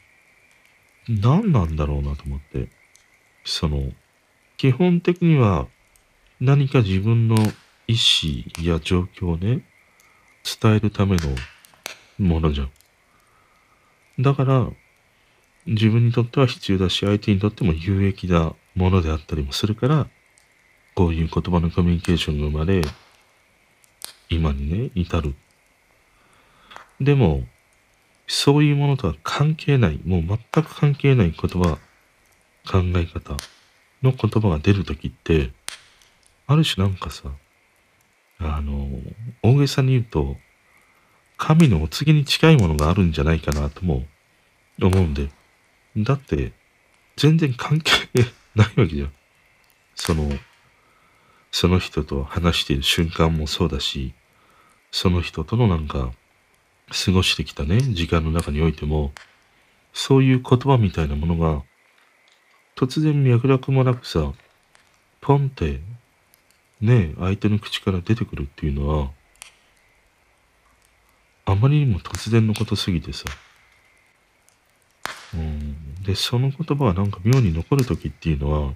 [1.08, 2.68] 何なんだろうなと思って。
[3.46, 3.92] その、
[4.58, 5.68] 基本的には
[6.40, 7.36] 何か自分の
[7.88, 9.66] 意思や状況をね、
[10.62, 11.24] 伝えるための
[12.18, 12.72] ものじゃん。
[14.20, 14.70] だから、
[15.66, 20.08] 自分にとっては必要だし、相手にとっても有益なものであったりもするから、
[20.96, 22.82] こういう言葉のコミュニケーションが生まれ、
[24.30, 25.36] 今にね、至る
[27.00, 27.44] でも、
[28.28, 31.78] そういうものとは関係ない、もう全く関係ない言葉、
[32.66, 33.36] 考え方
[34.02, 35.52] の言葉が出るときって、
[36.48, 37.30] ある種なんかさ、
[38.40, 38.90] あの、
[39.42, 40.38] 大げさに言うと、
[41.38, 44.06] 神のお告げに近いものがあるんじゃないかなとも
[44.82, 45.30] 思うんで。
[45.98, 46.54] だって、
[47.16, 47.92] 全然関係
[48.56, 49.12] ないわけじゃん。
[49.96, 50.32] その、
[51.52, 54.14] その人と話している瞬間もそうだし、
[54.92, 56.12] その人とのなんか、
[57.06, 59.14] 過ごしてきたね、時間の中においても、
[59.94, 61.64] そういう言葉みたいなものが、
[62.76, 64.34] 突然脈絡もなくさ、
[65.22, 65.80] ポンって、
[66.82, 69.12] ね、相手の口から出てくるっていうのは、
[71.46, 73.26] あまりにも突然のことすぎてさ、
[76.06, 78.74] で、その言葉がなんか妙に残る時っていうのは、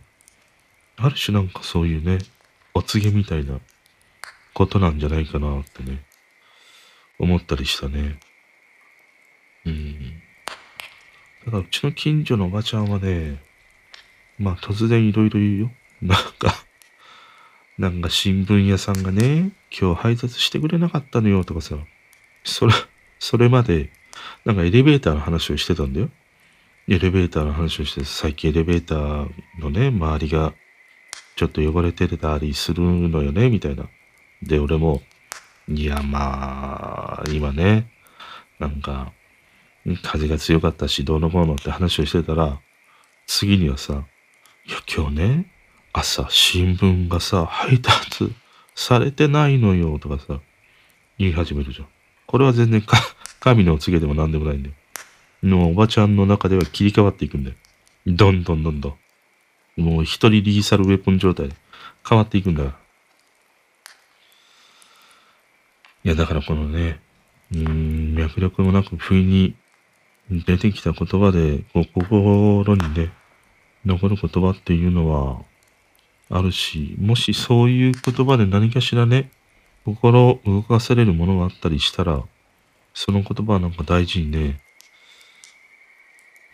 [0.98, 2.20] ある種なんかそういうね、
[2.74, 3.60] お告げみたいな
[4.54, 6.04] ことなんじゃないかなってね、
[7.20, 8.20] 思ったりしたね。
[9.66, 10.22] うん。
[11.46, 13.42] だからうちの近所のおばちゃんはね、
[14.40, 15.72] まあ突然いろいろ言うよ。
[16.02, 16.56] なんか、
[17.78, 21.78] なんか新聞屋さんがね、今日配達してくれなかったのよとかさ、
[22.44, 22.74] それ、
[23.20, 23.92] それまで、
[24.46, 26.10] なんかエレベーターの話をしてたんだよ。
[26.90, 29.30] エレベーターの話をして、最近エレベーター
[29.60, 30.54] のね、周りが
[31.36, 33.90] ちょっと汚れてたりするのよね、みたいな。
[34.42, 35.02] で、俺も、
[35.68, 37.92] いや、まあ、今ね、
[38.58, 39.12] なんか、
[40.02, 42.58] 風が強かったし、どうのこうのって話をしてたら、
[43.26, 44.06] 次にはさ、
[44.66, 45.52] いや、今日ね、
[45.92, 48.34] 朝、新聞がさ、配達
[48.76, 50.40] されてないのよ、とかさ、
[51.18, 51.88] 言い始めるじゃん。
[52.28, 52.98] これは全然か、
[53.42, 54.76] 神のお告げでも何でもないんだよ。
[55.44, 57.56] のおばちゃんの中では切り替わっていくんだよ。
[58.08, 58.98] どんどんどんど
[59.78, 59.82] ん。
[59.82, 61.56] もう一人リーサルウェポン状態で
[62.08, 62.74] 変わっていくんだよ。
[66.04, 67.00] いや、だからこのね、
[67.54, 69.56] うん、脈略もなく不意に
[70.30, 73.12] 出てきた言葉で、こう心にね、
[73.86, 75.42] 残る言葉っていうのは
[76.30, 79.32] あるし、もしそういう言葉で何かしらね、
[79.86, 82.24] 心を動かされるものがあったりしたら、
[82.94, 84.60] その言葉はなんか大事にね、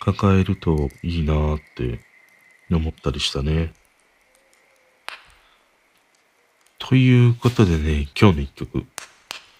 [0.03, 2.01] 抱えるといいなーって
[2.69, 3.71] 思ったりしたね。
[6.77, 8.85] ということでね、今日の一曲、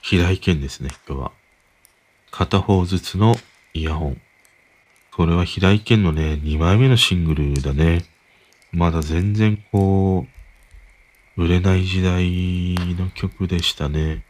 [0.02, 1.32] 平井堅ですね、今日は。
[2.30, 3.36] 片方ずつの
[3.74, 4.22] イヤホン。
[5.14, 8.04] これは平井堅のね、2枚目のシングルだね。
[8.74, 10.28] まだ全然こ
[11.38, 14.26] う、売れない時代の曲でしたね。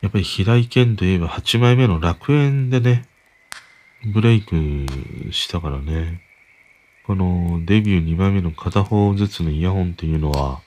[0.00, 3.06] やっぱり平井堅といえば8枚目の楽園でね、
[4.06, 4.54] ブレイク
[5.32, 6.20] したからね。
[7.06, 10.60] このデビュー2枚目の片方ずつのイヤホンっていうのは、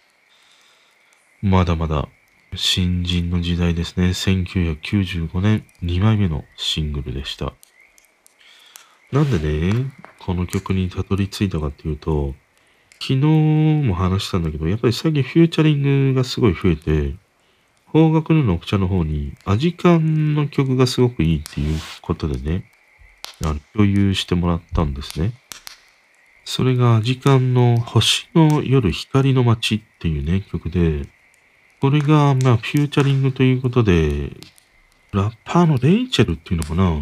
[1.41, 2.09] まだまだ
[2.55, 4.09] 新人の時代ですね。
[4.09, 7.53] 1995年2枚目のシングルでした。
[9.13, 12.35] なんでね、この曲にたどり着いたかっていうと、
[13.01, 13.19] 昨日
[13.85, 17.15] も話したんだけど、やっぱり最近フューチャリングがすごい増えて、
[17.85, 22.69] 方角の녹茶の方にアジカンの曲がすごくいいっていうことでね、
[23.73, 25.33] 共有してもらったんですね。
[26.45, 31.07] それがアジカンの星の夜光の街っていうね、曲で、
[31.79, 34.31] これが、まあ、フューチャリングということで、
[35.11, 37.01] ラッパーのレイチェルっていうのかな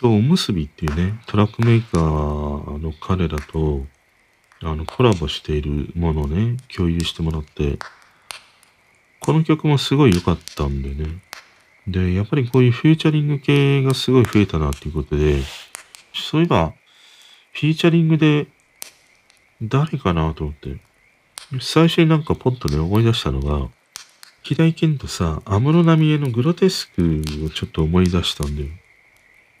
[0.00, 3.86] と、おむすびっていうね、トラックメーカーの彼らと、
[4.62, 7.78] あの、コラボしているものをね、共有してもらって、
[9.20, 11.20] この曲もすごい良かったんでね。
[11.86, 15.40] で、やっぱりこういうフューチャリング系がすごい増えたなっていうことで、
[16.14, 16.74] そういえば、
[17.52, 18.46] フィーチャリングで
[19.62, 20.76] 誰かなと思って、
[21.60, 23.68] 最初になんかポッとね思い出したのが、
[24.42, 28.68] 平井堅とさ、安室奈美恵のグロテスクをちょっと思い出したんだよ。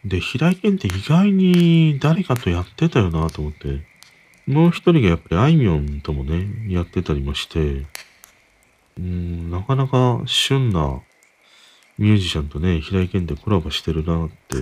[0.04, 3.82] で、平井堅って意外に誰かとやってたよなと思って、
[4.46, 7.86] もう一人がやっぱりあいみょんともね、やってたりもして、
[8.98, 11.00] うん、なかなか旬な
[12.00, 14.56] ミュージシャンとね、平井堅でコラボしてるなって、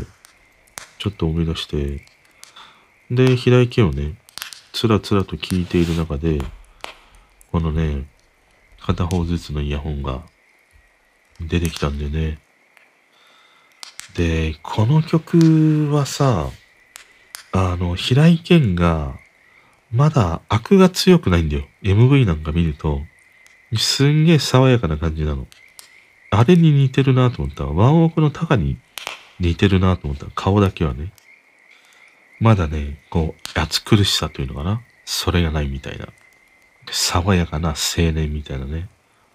[0.99, 2.05] ちょっと思い出して、
[3.13, 4.17] で、平井堅をね、
[4.73, 6.41] つらつらと聞いている中で、
[7.53, 8.07] このね、
[8.81, 10.23] 片方ずつのイヤホンが
[11.41, 12.41] 出てきたんでね。
[14.17, 16.51] で、この曲はさ、
[17.53, 19.15] あの、平井堅が、
[19.93, 21.69] まだ悪が強くないんだよ。
[21.85, 23.01] MV なんか見ると、
[23.77, 25.47] すんげえ爽やかな感じなの。
[26.31, 27.65] あれに似てるなと思った。
[27.65, 28.79] ワンオクのタカに
[29.41, 30.27] 似てるなと思った。
[30.35, 31.13] 顔だけはね。
[32.41, 34.83] まだね、こう、暑苦しさというのかな。
[35.05, 36.09] それがないみたいな。
[36.91, 38.89] 爽やかな青年みたいなね。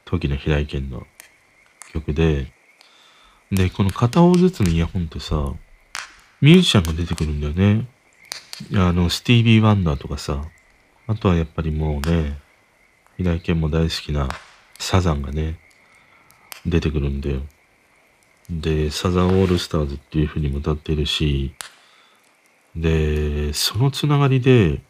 [0.05, 1.05] 時の平井堅の
[1.91, 2.51] 曲で。
[3.51, 5.53] で、この片方ずつのイヤホンってさ、
[6.41, 7.87] ミュージシャンが出てくるんだよね。
[8.75, 10.43] あの、スティービー・ワンダーとかさ。
[11.05, 12.39] あとはやっぱりもうね、
[13.17, 14.29] 平井堅も大好きな
[14.79, 15.59] サザンがね、
[16.65, 17.41] 出てくるんだよ。
[18.49, 21.53] で、サザンオールスターズっていう風にも歌ってるし、
[22.75, 24.81] で、そのつながりで、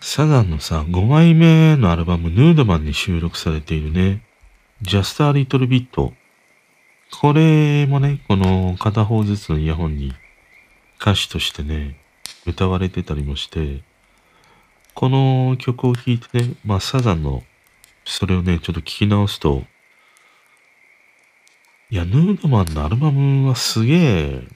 [0.00, 4.22] サザンのさ、5枚目のアルバム、ヌードマンに収録されているね、
[4.82, 6.12] Just a Little Bit。
[7.20, 10.12] これもね、この片方ずつのイヤホンに
[11.00, 11.96] 歌詞としてね、
[12.46, 13.82] 歌われてたりもして、
[14.94, 17.42] この曲を聴いてね、まあサザンの
[18.04, 19.64] それをね、ちょっと聞き直すと、
[21.94, 24.48] いや、ヌードマンのアルバムはすげえ、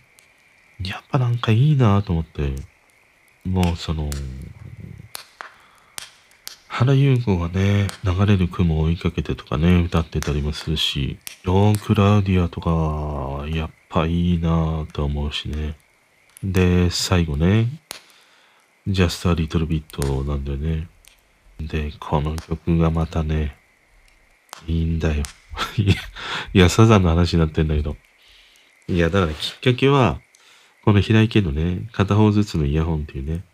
[0.84, 2.52] やっぱなんかいいなと思って、
[3.44, 4.10] もうその、
[6.66, 15.76] 原優子がね、流れる雲を追いかけてとかね、歌ってたりもするし、ロークラウディアとか、やっぱいいなと思うしね。
[16.42, 17.68] で、最後ね、
[18.88, 20.88] Just a Little Bit なんだよね。
[21.60, 23.56] で、この曲がまたね、
[24.66, 25.22] いいんだよ。
[26.52, 27.96] いや、サザンの話になってんだけど。
[28.88, 30.20] いや、だからきっかけは、
[30.84, 33.44] この平井堅のね、片方ずつのイヤホンっていうね、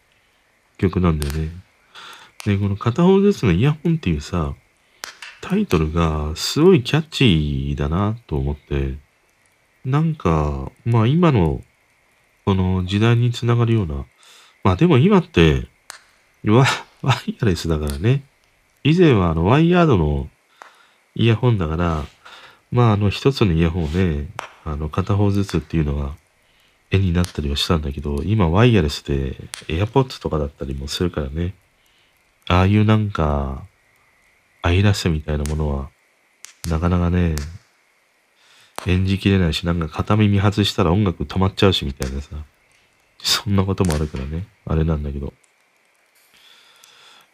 [0.79, 1.51] 曲なんだよね。
[2.45, 4.55] で、この片方ずつのイヤホンっていうさ、
[5.41, 8.95] タイトルがすごいキャッチーだなと思って、
[9.85, 11.63] なんか、まあ今の、
[12.45, 14.07] この時代につながるような、
[14.63, 15.69] まあでも今って、
[16.47, 16.65] わ、
[17.03, 18.23] ワイヤレスだからね。
[18.83, 20.29] 以前はあのワイヤードの
[21.15, 22.05] イヤホンだから、
[22.71, 24.29] まああの一つのイヤホンをね、
[24.65, 26.17] あの片方ずつっていうのは
[26.91, 29.37] 絵になったりはしたんだけど、今ワイヤレスで
[29.69, 31.55] AirPods とかだったりもするからね。
[32.49, 33.63] ああいうなんか、
[34.63, 35.91] アイラスみたいなものは、
[36.69, 37.37] なかなかね、
[38.87, 42.37] 演じきれないし、なんか片耳外したら音楽止まっちゃうしみたいなさ。
[43.19, 44.47] そんなこともあるからね。
[44.67, 45.33] あれなんだけど。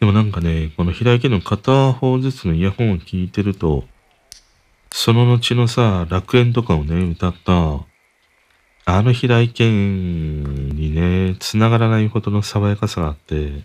[0.01, 3.83] でもなんかね、この平井家の片方ずつのイヤホンを聞いてると、
[4.89, 7.85] その後のさ、楽園とかをね、歌った、
[8.85, 13.63] あの平井堅にね、繋がらないほどの爽やかさがあって、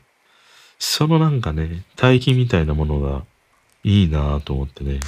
[0.79, 3.25] そのなんかね、対比みたいなものが
[3.83, 5.01] いいなぁと思ってね、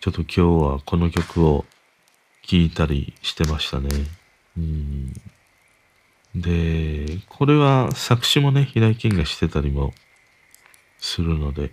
[0.00, 0.40] ちょっと今日
[0.72, 1.66] はこの曲を
[2.44, 3.90] 聴いたりしてましたね。
[4.56, 5.12] うん。
[6.34, 9.92] で、これは作詞もね、平井堅がしてたりも
[10.98, 11.72] するので、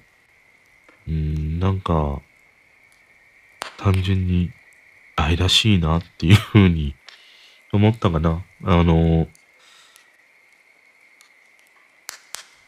[1.07, 2.21] うん、なんか、
[3.77, 4.51] 単純に
[5.15, 6.95] 愛らしいなっていうふうに
[7.71, 8.43] 思ったかな。
[8.63, 9.27] あの、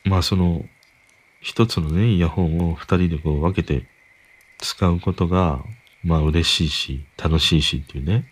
[0.03, 0.67] まあその、
[1.41, 3.87] 一つのね、イヤホンを二人でこう分けて
[4.57, 5.63] 使うことが、
[6.03, 8.31] まあ嬉しいし、楽しいしっていうね、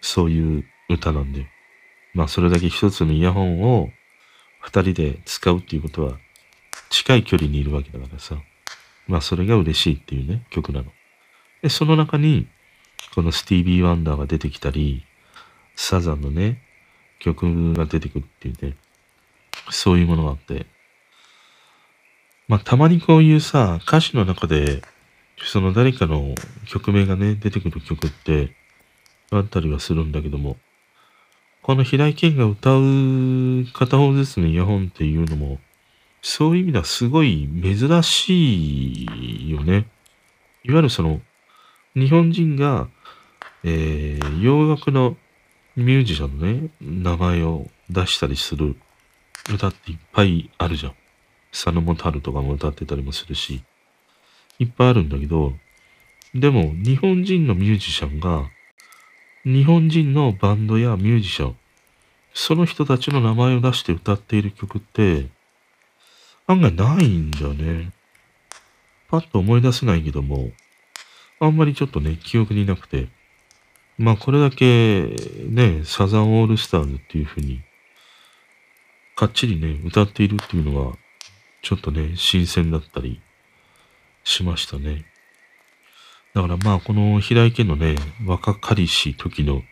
[0.00, 1.53] そういう歌なんで。
[2.14, 3.90] まあそれだけ一つのイヤホンを
[4.60, 6.16] 二人で使うっていうことは、
[6.88, 8.36] 近い距離にいるわけだからさ。
[9.06, 10.86] まあそれが嬉しいっていうね、曲なの。
[11.62, 12.46] で、その中に、
[13.14, 15.04] このスティービー・ワンダーが出てきたり、
[15.76, 16.62] サザンのね、
[17.18, 18.76] 曲が出てくるっていうね、
[19.70, 20.66] そういうものがあって、
[22.48, 24.82] まあたまにこういうさ、歌詞の中で、
[25.42, 26.34] その誰かの
[26.66, 28.54] 曲名がね、出てくる曲って、
[29.30, 30.56] あったりはするんだけども、
[31.64, 35.58] この平井堅が歌う片方ずつのイヤホンっていうのも、
[36.20, 39.04] そういう意味ではすごい珍し
[39.46, 39.86] いよね。
[40.62, 41.22] いわゆるその、
[41.96, 42.88] 日本人が、
[43.62, 45.16] えー、洋楽の
[45.74, 48.76] ミュージシャンのね、名前を出したりする
[49.50, 50.94] 歌っていっぱいあるじゃん。
[51.50, 53.62] 佐野元春とかも歌ってたりもするし、
[54.58, 55.54] いっぱいあるんだけど、
[56.34, 58.50] でも日本人のミュージシャンが、
[59.44, 61.56] 日本人のバンドやミュージシャン、
[62.32, 65.26] その人たちの名前を出して歌っている曲って、
[66.46, 67.92] 案外ないんだよね。
[69.10, 70.50] パッと思い出せないけども、
[71.40, 73.08] あんまりちょっとね、記憶になくて。
[73.98, 75.14] まあこれだけ
[75.46, 77.60] ね、サザンオールスターズっていう風に、
[79.14, 80.96] かっちりね、歌っているっていうのは、
[81.60, 83.20] ちょっとね、新鮮だったり
[84.24, 85.04] しましたね。
[86.34, 87.94] だからまあこの平井堅のね、
[88.26, 89.62] 若かりし時の、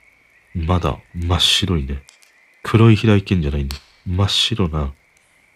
[0.54, 2.04] まだ真っ白いね、
[2.62, 3.76] 黒い平井堅じゃないんだ。
[4.06, 4.94] 真っ白な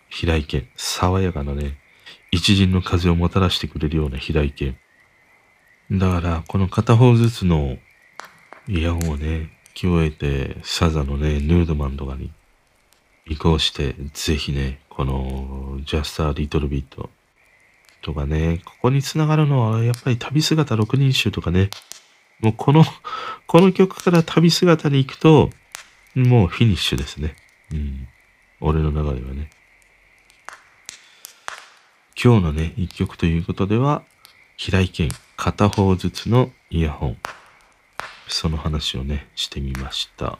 [0.09, 1.79] 平井堅、爽やかなね、
[2.33, 4.75] 一陣の風をもたらしてくれるような平井堅。
[5.93, 7.79] だから、この片方ずつの
[8.67, 12.33] イヤホンをね、聞き終えて、サザのね、ヌードマンとかに
[13.27, 17.09] 移行して、ぜひね、この、Just a Little Bit
[18.07, 21.71] とかね、ここに繋がるのは、やっぱり旅姿六人衆とかね、
[22.39, 22.85] もうこの、
[23.49, 25.51] この曲から旅姿に行くと、
[26.15, 27.35] もうフィニッシュですね。
[27.73, 28.09] うん。
[28.61, 29.51] 俺の中ではね。
[32.23, 34.05] 今日のね、一曲ということでは、
[34.57, 37.19] 平井堅片方ずつのイヤホン。
[38.29, 40.39] その話をね、してみました。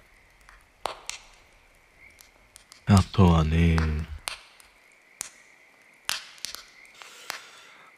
[2.87, 3.77] あとはね、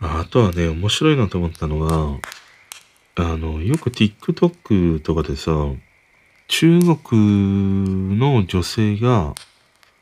[0.01, 2.20] あとはね、面白いなと思ったのが、
[3.16, 5.53] あの、よく TikTok とかでさ、
[6.46, 9.34] 中国の女性が、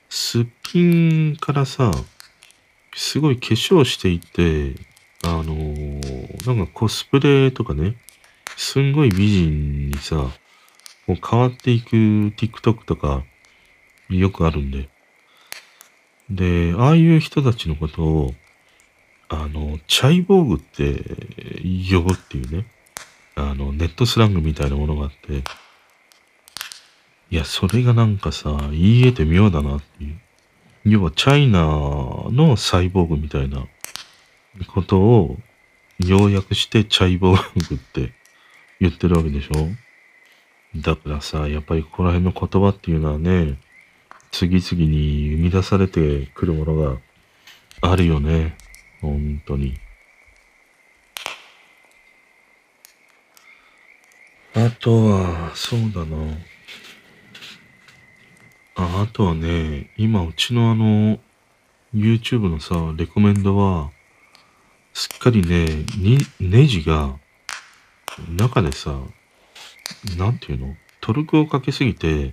[0.09, 1.91] すっぴんからさ、
[2.95, 4.75] すごい化粧していて、
[5.25, 5.55] あの
[6.47, 7.97] なんかコスプレとかね、
[8.57, 10.31] すんごい美人にさ、
[11.07, 11.97] こう変わっていく
[12.37, 13.25] TikTok とか、
[14.09, 14.89] よくあるんで。
[16.31, 18.35] で、ああいう人たちのことを、
[19.29, 21.03] あの、チャイボーグって
[21.91, 22.67] 呼ぶっていうね、
[23.35, 25.43] あの、ネットスラングみたいなものがあって、
[27.31, 30.21] いや、それがなんかさ、言い得て妙だなっていう。
[30.85, 31.61] 要は、チャイナ
[32.33, 33.67] のサイボーグみたいな
[34.69, 35.37] ことを
[35.99, 38.13] 要約してチャイボーグって
[38.81, 39.69] 言ってるわけでしょ
[40.77, 43.59] だからさ、やっぱりここら辺の言葉っていうのはね、
[44.31, 46.99] 次々に生み出されてくるものが
[47.81, 48.57] あるよね。
[49.01, 49.79] 本当に。
[54.55, 56.17] あとは、そうだな。
[58.79, 61.19] ああとはね、今うちのあの、
[61.95, 63.91] YouTube のさ、レコメンドは、
[64.93, 65.67] すっかりね、
[65.99, 67.19] に、ネジが、
[68.31, 68.99] 中でさ、
[70.17, 70.75] なんていうの？
[71.03, 72.33] トルクをかけすぎて、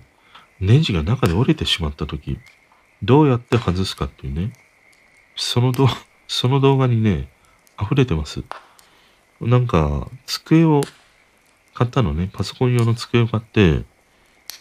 [0.60, 2.38] ネジが中で折れてしまったとき、
[3.02, 4.52] どうやって外すかっていうね、
[5.36, 5.88] その動、
[6.28, 7.28] その動画にね、
[7.80, 8.42] 溢れてます。
[9.40, 10.82] なんか、机を
[11.74, 13.82] 買ったのね、パソコン用の机を買って、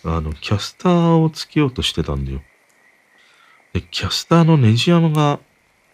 [0.04, 2.42] あの、キャスターをつけようとしてたんだよ。
[3.74, 5.40] で、キャスターのネジ山が、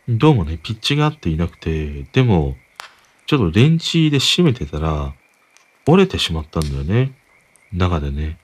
[0.07, 2.57] どうもね、ピッチが合っていなくて、でも、
[3.27, 5.13] ちょっとレンチで締めてたら、
[5.85, 7.13] 折れてしまったんだよね。
[7.71, 8.39] 中でね。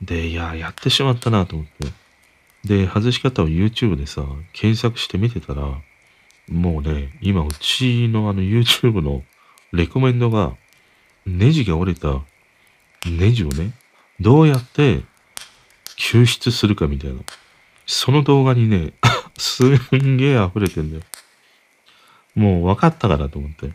[0.00, 1.92] で、いや、やってしまったなと思って。
[2.64, 5.78] で、外し方を YouTube でさ、検索して見てたら、
[6.48, 9.22] もうね、今うちのあの YouTube の
[9.72, 10.54] レコメンドが、
[11.26, 12.22] ネジが折れた
[13.04, 13.72] ネジをね、
[14.20, 15.02] どうやって
[15.96, 17.20] 救出するかみたいな。
[17.86, 18.92] その動画にね、
[19.38, 21.02] すんげえ溢れてんだよ。
[22.34, 23.72] もう分かったからと思って。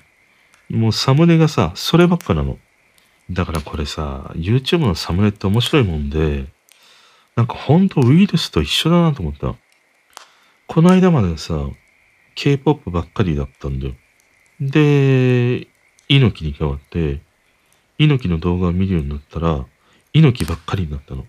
[0.70, 2.58] もうサムネがさ、そればっかなの。
[3.30, 6.46] だからこれさ、YouTube のサムネって面白いもんで、
[7.36, 9.56] なんかほんとウイルスと一緒だなと思った。
[10.68, 11.54] この間までさ、
[12.36, 13.94] K-POP ばっかりだったんだよ。
[14.60, 15.68] で、
[16.08, 17.22] 猪木に変わって、
[17.98, 19.66] 猪木の動画を見るようになったら、
[20.14, 21.26] 猪木ばっかりになったの。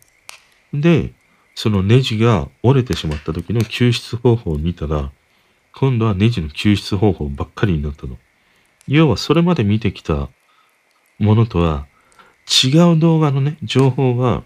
[0.74, 1.12] で、
[1.54, 5.10] そのネジが折れてしまった時の救出方法を見たら、
[5.74, 8.16] 今度はネジの救出方法ばっかりになったの。
[8.88, 10.28] 要はそれまで見てきた
[11.18, 11.86] ものとは
[12.64, 14.42] 違う動画のね、情報が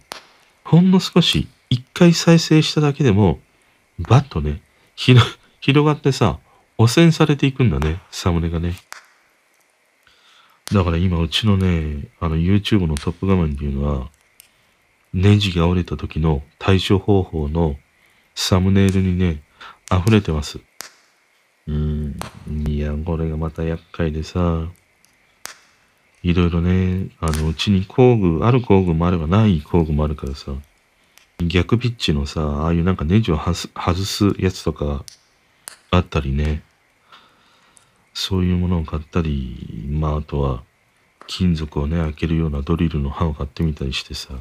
[0.65, 3.39] ほんの少し一回再生しただけでも
[3.99, 4.61] バッとね、
[4.97, 6.39] 広がってさ、
[6.79, 8.75] 汚染されていくんだね、サムネがね。
[10.73, 14.11] だから今うちのね、あの YouTube のトップ画面っていうのは、
[15.15, 17.77] ネジが折れた時の対処方法の
[18.35, 19.43] サムネイルにね、
[19.91, 20.59] 溢れてます。
[21.67, 22.17] うん。
[22.67, 24.69] いや、これがまた厄介でさ、
[26.23, 30.53] いろいろね、あの、うちに工具、ある工具もあればない工具もあるからさ、
[31.39, 33.55] 逆ピッチのさ、ああいうなんかネジを外
[34.05, 35.05] すやつとか
[35.91, 36.63] あったりね、
[38.13, 40.63] そういうものを買ったり、まああとは
[41.27, 44.35] 金属をね、開けるようなドリルの刃を買ってみたりしてさ、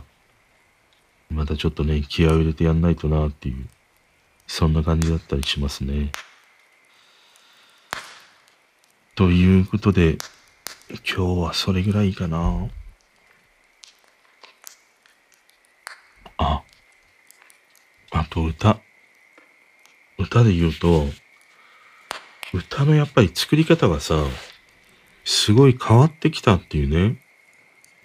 [1.29, 3.67] またちょっとね、気合を入れてやんないとなっていう、
[4.47, 6.11] そんな感じだったりしますね。
[9.15, 10.17] ということで、
[10.89, 12.69] 今日はそれぐらいかな。
[16.37, 16.61] あ、
[18.11, 18.79] あと歌。
[20.17, 21.07] 歌で言うと、
[22.55, 24.23] 歌のやっぱり作り方がさ、
[25.25, 27.17] すごい変わってきたっていうね、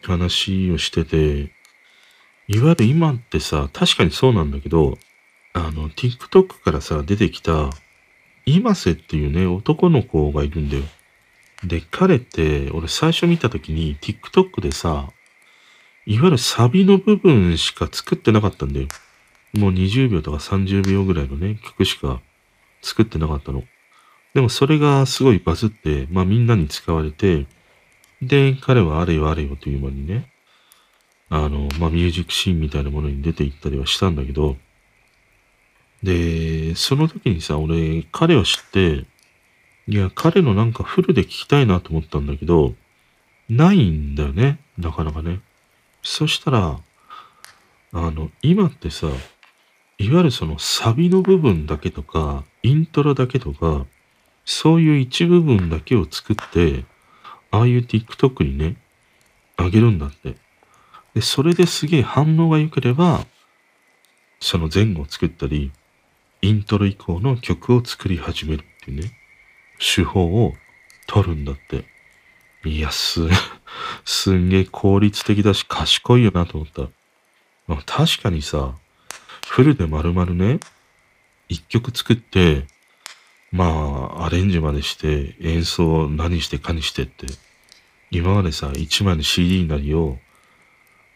[0.02, 1.52] 話をしてて、
[2.48, 4.98] いわゆる今ってさ、確かにそうなんだけど、
[5.52, 7.70] あの、TikTok からさ、出てきた、
[8.44, 10.82] 今瀬っていうね、男の子がいるんだよ。
[11.62, 15.10] で、彼って、俺最初見た時に TikTok でさ、
[16.06, 18.88] いわゆるサビの部分しか作ってなかったんだよ。
[19.52, 22.20] もう20秒とか30秒ぐらいのね、曲しか
[22.82, 23.62] 作ってなかったの。
[24.34, 27.46] でもそれがすごいバズって、まあみんなに使われて、
[28.22, 30.30] で、彼はあれよあれよという間にね、
[31.28, 34.56] あの、まあミュージックシーンみたいなものに出て行ったりはしたんだけど、
[36.02, 39.04] で、その時にさ、俺、彼を知って、
[39.86, 42.74] いや、彼のなんかフルで聞きたいなと思ったんだけど、
[43.48, 44.60] ないんだよね。
[44.78, 45.40] なかなかね。
[46.02, 46.78] そしたら、
[47.92, 49.08] あの、今ってさ、
[49.98, 53.86] いわゆるそのサビの部分だけとか、イントロだけとか、
[54.44, 56.84] そういう一部分だけを作って、
[57.50, 58.76] ああいう TikTok にね、
[59.56, 60.36] あげるんだって。
[61.14, 63.26] で、それですげえ反応が良ければ、
[64.40, 65.72] その前後を作ったり、
[66.42, 69.12] イントロ以降の曲を作り始めるっていうね。
[69.78, 70.54] 手法を
[71.06, 71.84] 取るんだって。
[72.64, 73.20] いや、す、
[74.04, 76.82] すんげえ効率的だし賢いよなと思った。
[77.66, 78.74] まあ、確かにさ、
[79.46, 80.60] フルで丸々ね、
[81.48, 82.66] 一曲作って、
[83.52, 83.64] ま
[84.18, 87.26] あ、アレンジまでして演奏何してかにしてって、
[88.10, 90.18] 今までさ、一枚の CD なりを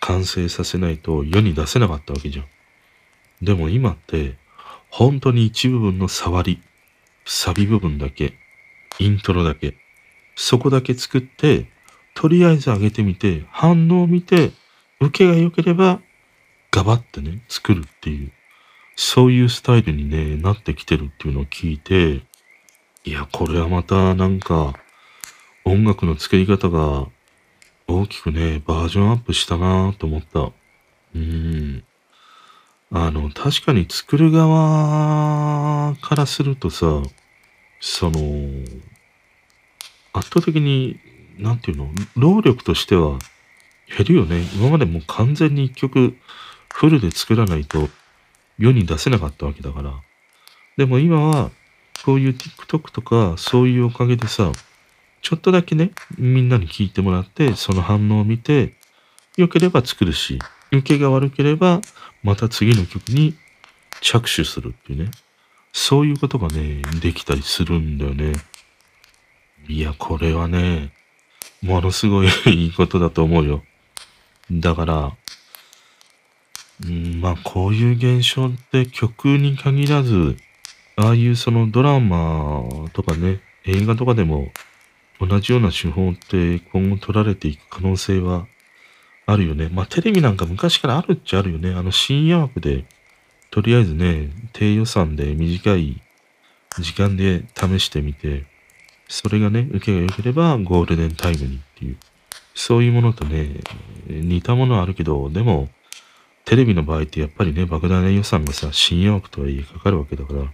[0.01, 2.47] 完成させないと世に出せなかったわけじゃん。
[3.43, 4.37] でも今って、
[4.91, 6.63] 本当に一部分の触り、
[7.25, 8.35] サビ部分だけ、
[8.99, 9.77] イントロだけ。
[10.37, 11.67] そこだけ作って、
[12.15, 14.53] とりあえず上げてみて、反応を見て、
[15.01, 16.01] 受けが良ければ、
[16.71, 18.33] ガバってね、作るっていう、
[18.97, 22.23] そういうスタイルにね、なってきてるっていうのを聞いて、
[23.05, 24.75] いや、これはまたなんか、
[25.65, 27.07] 音楽の作り方が
[27.87, 30.53] 大きくね、バージョンアップしたなぁと思った。
[31.15, 31.85] うん。
[32.91, 37.03] あの、確かに作る側からするとさ、
[37.81, 38.21] その、
[40.13, 40.99] 圧倒的に、
[41.39, 43.19] なんていうの、労力としては
[43.89, 44.43] 減るよね。
[44.55, 46.17] 今までもう完全に一曲
[46.73, 47.89] フルで作らないと
[48.59, 49.95] 世に出せなかったわけだから。
[50.77, 51.51] でも今は、
[52.05, 54.53] こういう TikTok とかそういうおかげでさ、
[55.23, 58.75] ちょっとだけね、みんなに聞いてもらって、その反応を見て、
[59.37, 60.39] 良ければ作るし、
[60.71, 61.81] 受けが悪ければ、
[62.23, 63.35] また次の曲に
[64.01, 65.11] 着手するっていうね。
[65.73, 68.35] そういうことがね、できたりするんだよね。
[69.67, 70.93] いや、これはね、
[71.63, 73.65] ものすごいいいことだと思うよ。
[74.51, 75.17] だから、
[76.83, 80.37] うん、まあ、こういう現象って曲に限らず、
[80.97, 84.49] ああいうそのドラマとかね、映画とかでも
[85.21, 88.47] 同じような手法って今後取られていく可能性は
[89.27, 89.69] あるよね。
[89.73, 91.73] まあテレビなんか昔からあるっちゃあるよね。
[91.75, 92.85] あの深夜枠で、
[93.51, 96.01] とりあえずね、低予算で短い
[96.79, 98.45] 時間で試してみて、
[99.09, 101.97] それがね、受けが良ければゴールデンタイムにっていう、
[102.55, 103.61] そういうものとね、
[104.09, 105.69] 似たものはあるけど、でも、
[106.45, 110.45] テレビの場合ってやっぱりね、莫大な予算がさ、深夜枠とはいえかかるわけだから、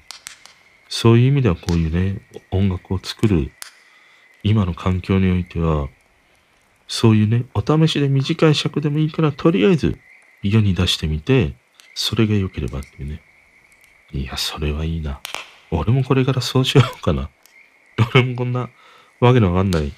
[0.89, 2.21] そういう意味ではこういうね、
[2.51, 3.51] 音楽を作る
[4.43, 5.89] 今の環境においては、
[6.89, 9.99] そういうね、お試しで短い尺でもいいから、とりあえず
[10.43, 11.55] 世に出してみて、
[11.95, 13.23] それが良ければっていうね。
[14.13, 15.21] いや、それはいいな。
[15.71, 17.31] 俺もこれからそうしようかな。
[18.15, 18.71] 俺もこんな
[19.21, 19.93] わけのわかんない、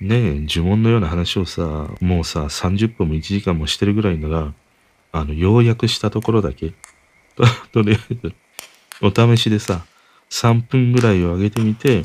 [0.00, 4.54] ねえ、呪文のような話をさ、もうさ、30分も1時間もしてるぐらいなら、
[5.12, 6.72] あの、要約したところだけ、
[7.36, 8.34] と とりあえず、
[9.02, 9.84] お試しでさ、
[10.30, 12.04] 3分ぐらいを上げてみて、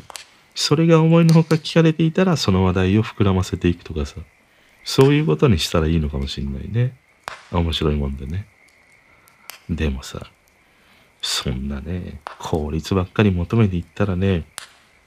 [0.56, 4.16] それが思いのほか聞かれていたら、その話題を膨らませていくとかさ、
[4.84, 6.96] そういうことにしたらいいのかもしんないね。
[7.52, 8.48] 面白いもんでね。
[9.70, 10.32] でもさ、
[11.22, 14.46] そんなね、効率ばっかり求めていったらね、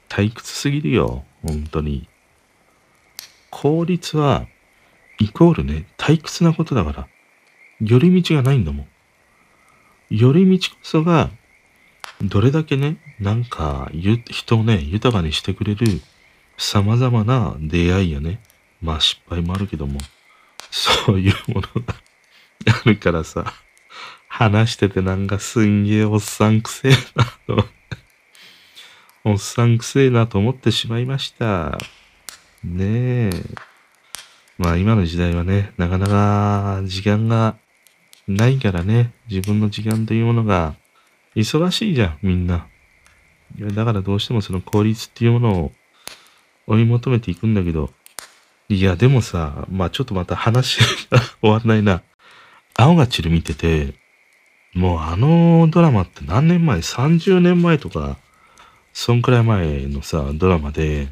[0.09, 2.07] 退屈すぎるよ、本当に。
[3.49, 4.47] 効率は、
[5.19, 7.07] イコールね、退屈なことだから、
[7.81, 8.87] 寄り道がないんだもん。
[10.09, 11.29] 寄り道こそが
[12.21, 16.01] どれだけね、なんか、人をね、豊かにしてくれる
[16.57, 18.41] 様々な出会いやね、
[18.81, 19.99] まあ失敗もあるけども、
[20.69, 21.95] そういうものが
[22.83, 23.53] あるからさ、
[24.27, 27.65] 話しててなんかすんげえおっさんくせえなと、
[29.23, 31.77] おっさんくせえなと思ってしまいました。
[32.63, 33.29] ねえ。
[34.57, 37.55] まあ今の時代はね、なかなか時間が
[38.29, 40.75] ないからね、自分の時間というものが
[41.35, 42.67] 忙しいじゃん、みんな。
[43.57, 45.71] いや、だからどうしてもその効率っていうものを
[46.67, 47.89] 追い求めていくんだけど、
[48.69, 52.03] いや、でもさ、まあちょっとまた話が終わんないな。
[52.75, 53.95] 青が散る見てて、
[54.75, 58.17] もうあのドラマって何年前 ?30 年前とか、
[58.93, 61.07] そんくらい前のさ、ドラマで、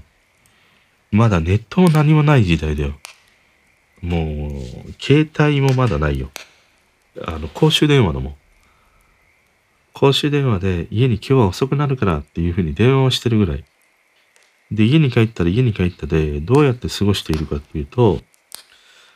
[1.11, 2.93] まだネットも何もない時代だよ。
[4.01, 6.29] もう、携帯もまだないよ。
[7.25, 8.37] あの、公衆電話のも。
[9.93, 13.65] 公衆電話で家に今日は遅くなるからっていうふうに電話をしてるぐらい。
[14.71, 18.21] で、家に帰ったら家に帰ったでどうやって過ごしているかっていうと、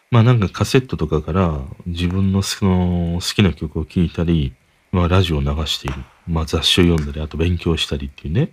[0.10, 4.54] まあなんかカセットとかから自分のその好きな曲を聴いたり、
[4.91, 6.04] まあラジオを流している。
[6.28, 8.52] まあ雑誌を読んだり、あと勉強したりっていうね。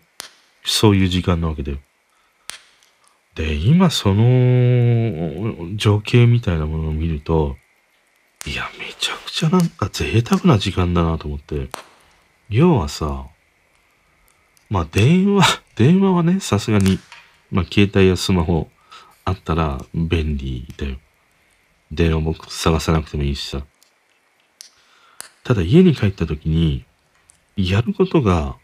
[0.65, 1.79] そういう時間なわけだよ。
[3.35, 7.57] で、今その情景みたいなものを見ると、
[8.47, 11.69] いや、めちゃくちゃなんか贅沢な時間だなと思って。
[12.49, 13.29] 要はさ、
[14.69, 16.99] まあ電話、 電話はね、さすがに、
[17.53, 18.69] まあ携帯やスマホ
[19.25, 20.99] あったら便利だよ。
[21.93, 23.63] 電話僕探さなくてもいいしさ。
[25.45, 26.85] ただ家に帰った時に、
[27.57, 28.57] やることが、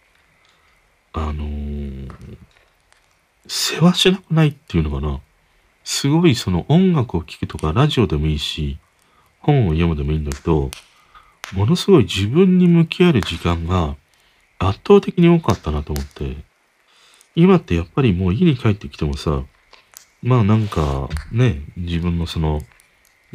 [1.12, 2.10] あのー、
[3.46, 5.20] 世話しなくないっていうのかな。
[5.84, 8.78] すごいその音楽を聴くとかラジオでもいいし、
[9.44, 10.70] 本を読むでもいいんだけど、
[11.52, 13.96] ものすごい自分に向き合える時間が
[14.58, 16.36] 圧倒的に多かったなと思って、
[17.36, 19.42] 今ってやっぱりもう家に帰ってきてもさ、
[20.22, 22.60] まあなんかね、自分のその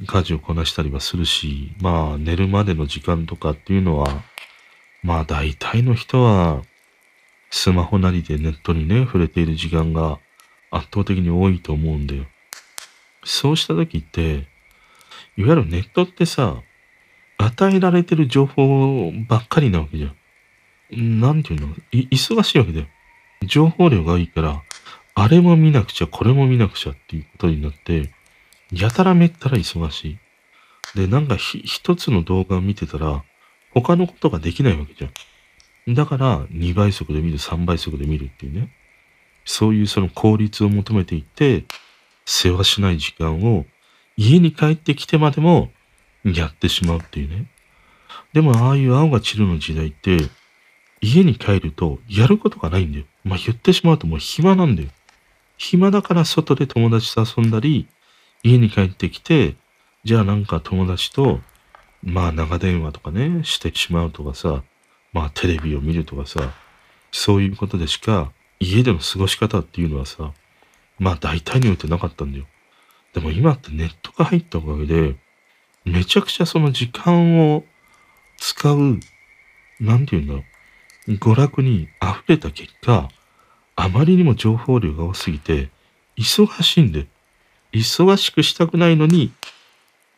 [0.07, 4.23] 家事をこなしたりはするし、まあ寝るまでの時間とかっていうのは、
[5.03, 6.63] まあ大体の人は
[7.51, 10.19] スマホなりでネットにね、触れている時間が
[10.71, 12.25] 圧倒的に多いと思うんだよ。
[13.23, 14.47] そうした時って、
[15.39, 16.61] いわゆるネットってさ、
[17.37, 20.07] 与えられてる情報ばっかりなわけじゃ
[20.97, 21.21] ん。
[21.21, 21.73] なんていうの？
[21.93, 22.87] 忙しいわけだよ。
[23.45, 24.61] 情報量がいいから、
[25.15, 28.11] あれも見なくちゃ、これも見なくちゃっていうことになって、
[28.73, 30.17] やたらめったら忙しい。
[30.95, 33.23] で、なんか一つの動画を見てたら、
[33.73, 35.07] 他のことができないわけじゃ
[35.89, 35.93] ん。
[35.93, 38.73] だから2倍速で見る、3倍速で見るっていうね。
[39.45, 41.63] そういうその効率を求めていって、
[42.25, 43.65] 世話しない時間を
[44.21, 45.71] 家に帰ってきてまでも
[46.25, 47.49] やってしまうっていうね。
[48.33, 50.17] でもああいう青が散るの時代って、
[50.99, 53.05] 家に帰るとやることがないんだよ。
[53.23, 54.89] まあ言ってしまうともう暇なんだよ。
[55.57, 57.87] 暇だから外で友達と遊んだり、
[58.43, 59.55] 家に帰ってきて、
[60.03, 61.39] じゃあなんか友達と、
[62.03, 64.63] まあ長電話とかね、してしまうとかさ、
[65.13, 66.51] まあテレビを見るとかさ、
[67.13, 70.33] そういうことでしか家での過ごし方っていうのはさ、
[70.97, 72.45] まあ大体においてなかったんだよ。
[73.13, 75.15] でも今ってネットが入ったおかげで、
[75.85, 77.63] めちゃくちゃその時間を
[78.37, 78.99] 使う、
[79.79, 80.39] なんて言うんだろ
[81.07, 81.11] う。
[81.13, 83.09] 娯楽に溢れた結果、
[83.75, 85.69] あまりにも情報量が多すぎて、
[86.17, 87.07] 忙しいんで、
[87.71, 89.31] 忙しくしたくないのに、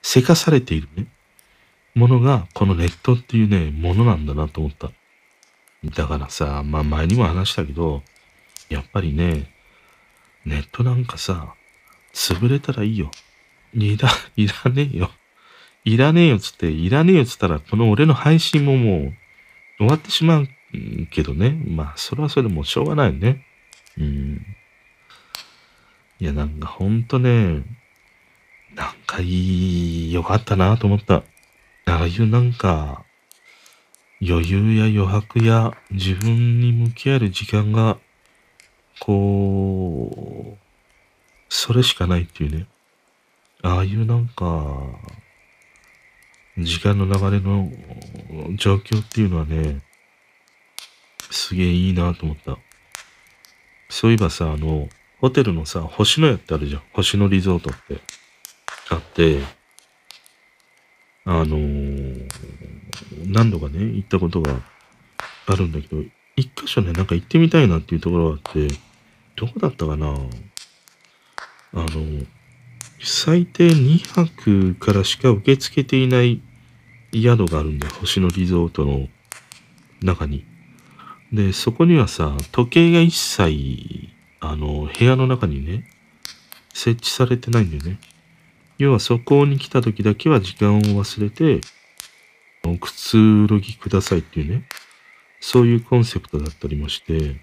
[0.02, 1.08] せかされているね、
[1.94, 4.92] ものが、このネットっていうね、ものなんだなと思った。
[5.84, 8.04] だからさ、まあ前にも話したけど、
[8.70, 9.52] やっぱりね、
[10.46, 11.54] ネットなんかさ、
[12.14, 13.12] 潰れたらいいよ。
[13.74, 15.12] いら、いらねえよ。
[15.84, 19.14] いらねえよつって、いらねえよつったら、この俺の配信ももう
[19.78, 20.47] 終わってしまう
[21.12, 21.51] けどね。
[21.68, 23.45] まあ、それはそれでもうしょうがないよね。
[23.97, 24.45] うん。
[26.20, 27.64] いや、なんかほんとね、
[28.76, 31.24] なんかいい、よかったなと思った。
[31.86, 33.03] ああいうなんか、
[34.22, 37.97] 余裕や余白や自分に向き合える時間が、
[38.99, 40.70] こう、
[41.54, 42.66] それしかないっていうね。
[43.62, 44.88] ああいうなんか、
[46.58, 47.70] 時間の流れの
[48.56, 49.82] 状況っていうのはね、
[51.30, 52.58] すげえいいなと思った。
[53.89, 54.88] そういえばさ、あの、
[55.20, 56.84] ホテルのさ、星のやってあるじゃん。
[56.93, 57.99] 星野リゾートって。
[58.89, 59.41] あって、
[61.26, 62.28] あのー、
[63.26, 64.56] 何度かね、行ったことが
[65.47, 66.02] あるんだけど、
[66.38, 68.70] 一箇所ね、なんか行ってみたいなっていうところがあって、
[69.36, 70.16] どこだったかな？
[71.74, 72.26] あの、
[73.01, 76.41] 最低2泊からしか受け付けていない
[77.13, 77.93] 宿があるんだよ。
[77.99, 79.07] 星野リゾートの
[80.01, 80.45] 中に。
[81.32, 84.09] で、そこにはさ、時計が一切、
[84.39, 85.86] あの、部屋の中にね、
[86.74, 87.99] 設置されてないんだよね。
[88.78, 91.61] 要はそこに来た時だけは時間を忘れて、
[92.80, 93.17] くつ
[93.47, 94.63] ろぎくださいっていうね、
[95.39, 97.39] そういうコンセプトだったりもして、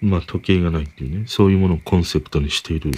[0.00, 2.92] まあ時計がないっていうね、そういうものをコンセプトにしている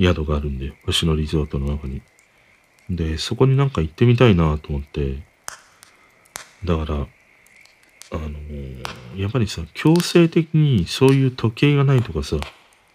[0.00, 2.02] 宿があるんで、星野リゾートの中に。
[2.88, 5.22] で、そこになんか行ってみたいなと思って、
[6.64, 7.06] だから、
[8.12, 8.30] あの
[9.16, 12.36] やっぱりさ、強制的にそういう時計がないとかさ、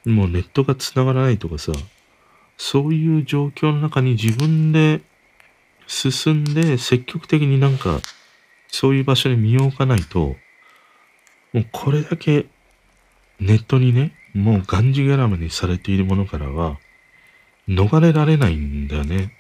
[0.05, 1.71] もうネットが繋がらないとかさ、
[2.57, 5.01] そういう状況の中に自分で
[5.87, 7.99] 進んで積極的になんか
[8.67, 10.35] そういう場所に身を置かないと、
[11.53, 12.47] もうこれだけ
[13.39, 16.77] ネットにね、もうがんじがらめにされているものからは、
[17.68, 19.32] 逃れられないんだよね。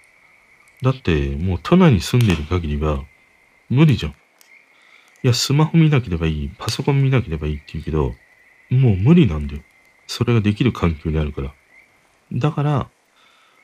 [0.81, 3.03] だって、もう都内に住んでいる限りは、
[3.69, 4.11] 無理じゃん。
[4.11, 4.15] い
[5.23, 8.13] や、スマホ見なければいい、パソコン見なければいいって言うけど、
[8.69, 9.61] もう無理なんだよ。
[10.07, 11.53] それができる環境にあるから。
[12.33, 12.89] だから、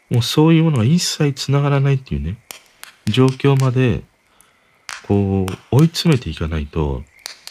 [0.09, 2.37] もうそういうものが一切繋がらないっていうね、
[3.05, 4.03] 状況まで、
[5.07, 7.03] こう、追い詰めていかないと、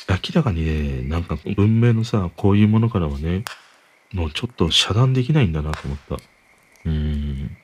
[0.09, 3.45] 明らかにね、なんか文明のさ、こういうものからはね、
[4.13, 6.17] もうちょっと遮断できないんだなと思った。
[6.85, 7.57] うん。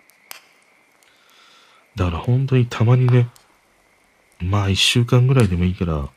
[1.97, 3.29] だから本当にたまにね、
[4.41, 6.09] まあ一週間ぐらいでもいいから、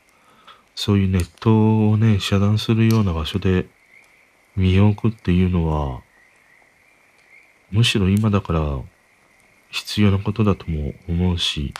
[0.74, 3.66] そういうネットをね、遮断するような場所で
[4.56, 6.02] 身を置くっていうのは、
[7.70, 8.80] むしろ今だから
[9.70, 11.72] 必要なことだとも思うし、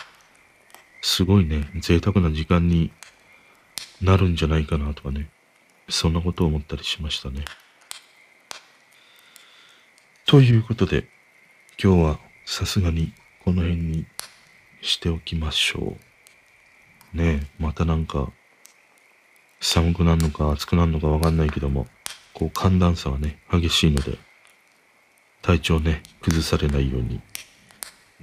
[1.03, 2.93] すごいね、贅沢な時間に
[4.01, 5.29] なるんじゃないかなとかね、
[5.89, 7.45] そんなことを思ったりしましたね。
[10.31, 11.09] ということで、
[11.83, 13.13] 今日はさすがに
[13.45, 14.07] この辺に
[14.81, 15.97] しておきましょ
[17.15, 17.17] う。
[17.17, 18.31] ねえ、またなんか、
[19.61, 21.89] 寒くなるのか暑くなるのかわかんないけども、
[22.33, 24.19] こう寒暖差がね、激しいので、
[25.43, 27.21] 体調ね、崩されないように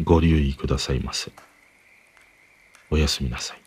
[0.01, 1.33] ご留意くださいませ。
[2.89, 3.66] おやすみなさい。